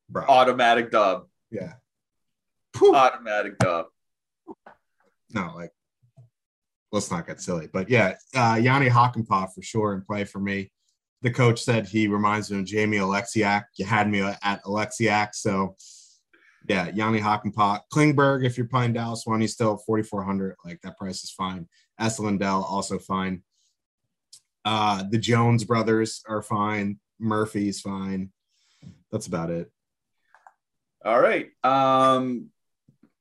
[0.09, 0.23] bro.
[0.25, 1.27] Automatic dub.
[1.51, 1.73] Yeah.
[2.81, 3.88] Automatic dub.
[5.33, 5.71] No, like,
[6.93, 7.67] let's not get silly.
[7.67, 10.71] But yeah, uh, Jani Hakanpää for sure in play for me
[11.25, 13.63] the coach said he reminds me of Jamie Oleksiak.
[13.77, 15.33] You had me at Oleksiak.
[15.33, 15.75] So,
[16.68, 17.82] yeah, Jani Hakanpää.
[17.93, 20.55] Klingberg, if you're playing Dallas one, he's still 4,400.
[20.66, 21.68] Like that price is fine.
[22.20, 23.43] Lindell also fine.
[24.63, 26.99] Uh, the Jones brothers are fine.
[27.20, 28.32] Murphy's fine.
[29.11, 29.72] That's about it.
[31.03, 31.51] All right.
[31.63, 32.49] Um,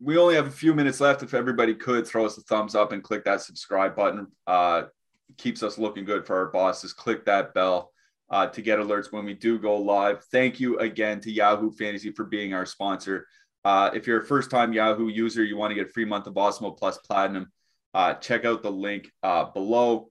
[0.00, 1.22] we only have a few minutes left.
[1.22, 4.84] If everybody could throw us a thumbs up and click that subscribe button, uh,
[5.36, 6.92] keeps us looking good for our bosses.
[6.92, 7.92] Click that bell
[8.30, 10.24] uh, to get alerts when we do go live.
[10.32, 13.26] Thank you again to Yahoo Fantasy for being our sponsor.
[13.64, 16.26] Uh, if you're a first time Yahoo user, you want to get a free month
[16.26, 17.50] of Awesemo Plus Platinum,
[17.94, 20.08] uh, check out the link uh, below.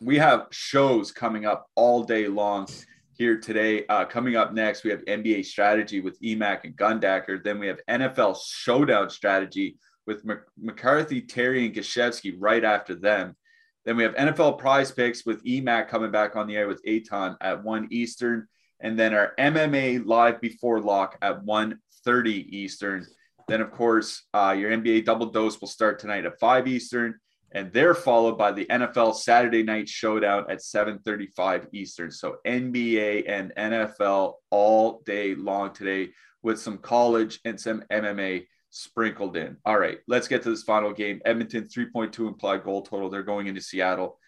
[0.00, 2.66] We have shows coming up all day long
[3.12, 3.86] here today.
[3.86, 7.42] Uh, coming up next, we have NBA strategy with EMAC and Gundacker.
[7.42, 9.76] Then we have NFL showdown strategy
[10.06, 10.24] with
[10.60, 13.36] McCarthy, Terry, and Gashevsky right after them.
[13.84, 17.36] Then we have NFL prize picks with EMAC coming back on the air with Aton
[17.40, 18.46] at 1 Eastern.
[18.80, 23.06] And then our MMA live before lock at 1.30 Eastern.
[23.48, 27.18] Then, of course, uh, your NBA double dose will start tonight at 5 Eastern.
[27.54, 32.10] And they're followed by the NFL Saturday night showdown at 7:35 Eastern.
[32.10, 36.12] So NBA and NFL all day long today
[36.42, 39.56] with some college and some MMA sprinkled in.
[39.64, 41.20] All right, let's get to this final game.
[41.24, 43.10] Edmonton 3.2 implied goal total.
[43.10, 44.18] They're going into Seattle.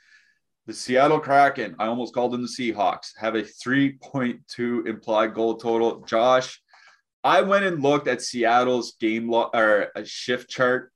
[0.66, 6.02] The Seattle Kraken, I almost called them the Seahawks, have a 3.2 implied goal total.
[6.02, 6.60] Josh,
[7.22, 10.92] I went and looked at Seattle's game lo- or a shift chart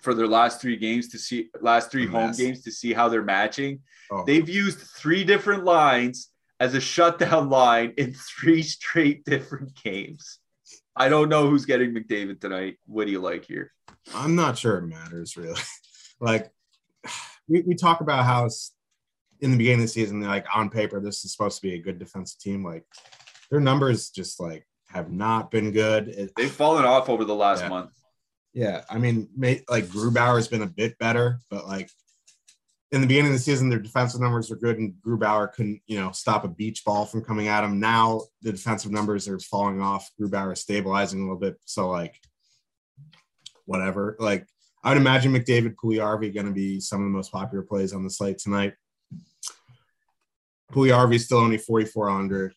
[0.00, 3.22] for their last three games to see last three home games to see how they're
[3.22, 3.80] matching.
[4.10, 4.24] Oh.
[4.26, 10.40] They've used three different lines as a shutdown line in three straight different games.
[10.96, 12.78] I don't know who's getting McDavid tonight.
[12.86, 13.72] What do you like here?
[14.14, 15.60] I'm not sure it matters really.
[16.20, 16.50] like
[17.48, 18.48] we, we talk about how
[19.40, 21.82] in the beginning of the season, like on paper, this is supposed to be a
[21.82, 22.64] good defensive team.
[22.64, 22.84] Like
[23.50, 26.08] their numbers just like have not been good.
[26.08, 27.68] It, They've fallen off over the last yeah.
[27.68, 27.90] month.
[28.52, 31.90] Yeah, I mean, may, like Grubauer has been a bit better, but like
[32.94, 35.98] in the beginning of the season, their defensive numbers are good, and Grubauer couldn't, you
[35.98, 37.80] know, stop a beach ball from coming at him.
[37.80, 40.08] Now the defensive numbers are falling off.
[40.20, 42.14] Grubauer is stabilizing a little bit, so like,
[43.64, 44.16] whatever.
[44.20, 44.46] Like,
[44.84, 48.04] I would imagine McDavid, Puljujarvi going to be some of the most popular plays on
[48.04, 48.74] the slate tonight.
[50.72, 52.54] Puljujarvi is still only 4,400.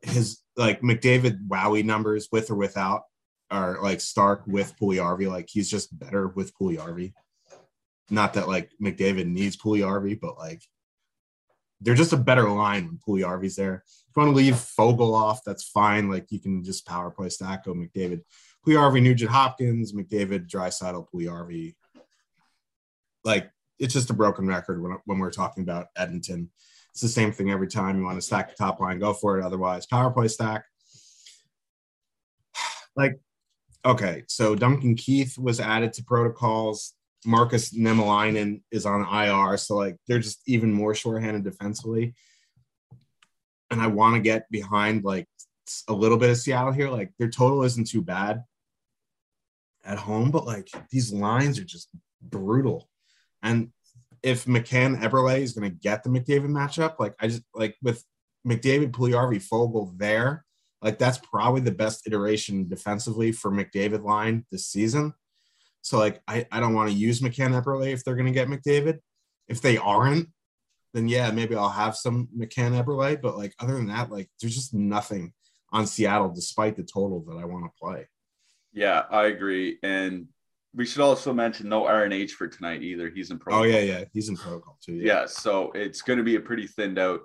[0.00, 3.02] His like McDavid wowie numbers with or without
[3.50, 5.28] are like stark with Puljujarvi.
[5.28, 7.12] Like he's just better with Puljujarvi.
[8.12, 10.62] Not that like McDavid needs Puljujarvi, but like
[11.80, 13.84] they're just a better line when Puljujarvi's there.
[13.86, 16.10] If you want to leave Foegele off, that's fine.
[16.10, 18.20] Like you can just power play stack go McDavid,
[18.66, 21.74] Puljujarvi, Nugent Hopkins, McDavid, Draisaitl, Puljujarvi.
[23.24, 26.50] Like it's just a broken record when, when we're talking about Edmonton.
[26.90, 29.38] It's the same thing every time you want to stack the top line, go for
[29.38, 29.44] it.
[29.44, 30.64] Otherwise, power play stack.
[32.94, 33.18] Like,
[33.86, 36.92] okay, so Duncan Keith was added to protocols.
[37.24, 42.14] Markus Niemelainen is on IR, so like they're just even more shorthanded defensively.
[43.70, 45.26] And I want to get behind like
[45.88, 46.90] a little bit of Seattle here.
[46.90, 48.42] Like their total isn't too bad
[49.84, 51.88] at home, but like these lines are just
[52.20, 52.88] brutal.
[53.42, 53.72] And
[54.22, 58.04] if McCann Eberle is going to get the McDavid matchup, like I just like with
[58.46, 60.44] McDavid, Puljujarvi, Foegele there,
[60.80, 65.14] like that's probably the best iteration defensively for McDavid line this season.
[65.82, 68.48] So like I, I don't want to use McCann Eberle if they're going to get
[68.48, 68.98] McDavid.
[69.48, 70.28] If they aren't,
[70.94, 73.20] then yeah, maybe I'll have some McCann Eberle.
[73.20, 75.32] But like other than that, like there's just nothing
[75.72, 78.08] on Seattle despite the total that I want to play.
[78.72, 79.78] Yeah, I agree.
[79.82, 80.28] And
[80.74, 83.10] we should also mention no RNH for tonight either.
[83.10, 83.64] He's in protocol.
[83.64, 84.94] Oh yeah, yeah, he's in protocol too.
[84.94, 87.20] Yeah, yeah so it's going to be a pretty thinned out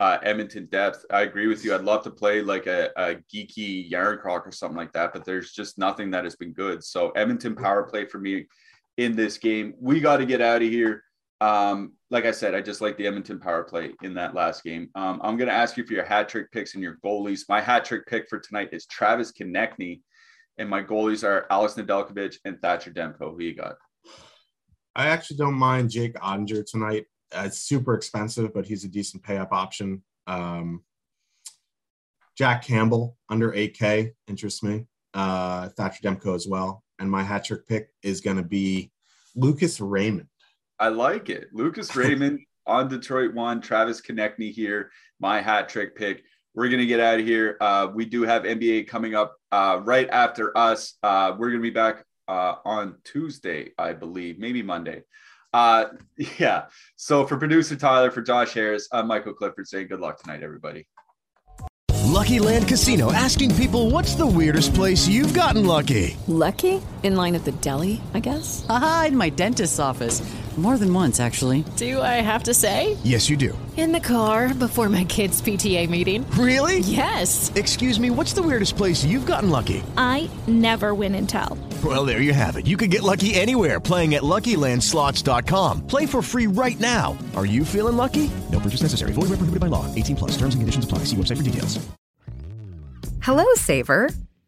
[0.00, 1.04] uh, Edmonton depth.
[1.12, 1.74] I agree with you.
[1.74, 5.52] I'd love to play like a, a geeky Järnkrok or something like that, but there's
[5.52, 6.82] just nothing that has been good.
[6.82, 8.46] So Edmonton power play for me
[8.96, 9.74] in this game.
[9.78, 11.04] We got to get out of here.
[11.42, 14.90] Um, like I said, I just like the Edmonton power play in that last game.
[14.94, 17.42] Um, I'm going to ask you for your hat trick picks and your goalies.
[17.48, 20.00] My hat trick pick for tonight is Travis Konecny
[20.58, 23.32] and my goalies are Alex Nedeljkovic and Thatcher Demko.
[23.34, 23.76] Who you got?
[24.94, 27.06] I actually don't mind Jake Oettinger tonight.
[27.34, 30.02] Uh, it's super expensive, but he's a decent pay up option.
[30.26, 30.82] Um,
[32.36, 34.86] Jack Campbell under 8K interests me.
[35.14, 36.82] Uh, Thatcher Demko as well.
[36.98, 38.92] And my hat trick pick is going to be
[39.34, 40.28] Lucas Raymond.
[40.78, 41.48] I like it.
[41.52, 43.60] Lucas Raymond on Detroit one.
[43.60, 44.90] Travis Konecny here.
[45.18, 46.22] My hat trick pick
[46.54, 47.56] we're going to get out of here.
[47.60, 50.94] Uh, we do have NBA coming up uh, right after us.
[51.02, 55.02] Uh, we're going to be back uh, on Tuesday, I believe, maybe Monday.
[55.52, 55.86] Uh,
[56.38, 56.66] yeah.
[56.96, 60.86] So for producer Tyler, for Josh Harris, I'm Michael Clifford saying good luck tonight, everybody.
[62.10, 66.16] Lucky Land Casino asking people what's the weirdest place you've gotten lucky?
[66.26, 66.82] Lucky?
[67.02, 68.66] In line at the deli, I guess?
[68.68, 70.20] Aha, in my dentist's office.
[70.56, 71.64] More than once, actually.
[71.76, 72.98] Do I have to say?
[73.02, 73.56] Yes, you do.
[73.78, 76.30] In the car before my kids' PTA meeting.
[76.32, 76.80] Really?
[76.80, 77.50] Yes.
[77.54, 79.82] Excuse me, what's the weirdest place you've gotten lucky?
[79.96, 81.56] I never win and tell.
[81.82, 82.66] Well, there you have it.
[82.66, 85.86] You can get lucky anywhere playing at LuckyLandSlots.com.
[85.86, 87.16] Play for free right now.
[87.36, 88.30] Are you feeling lucky?
[88.52, 89.12] No purchase necessary.
[89.12, 89.86] Void where prohibited by law.
[89.94, 90.32] 18 plus.
[90.32, 91.04] Terms and conditions apply.
[91.04, 91.78] See website for details.
[93.22, 94.10] Hello, Saver.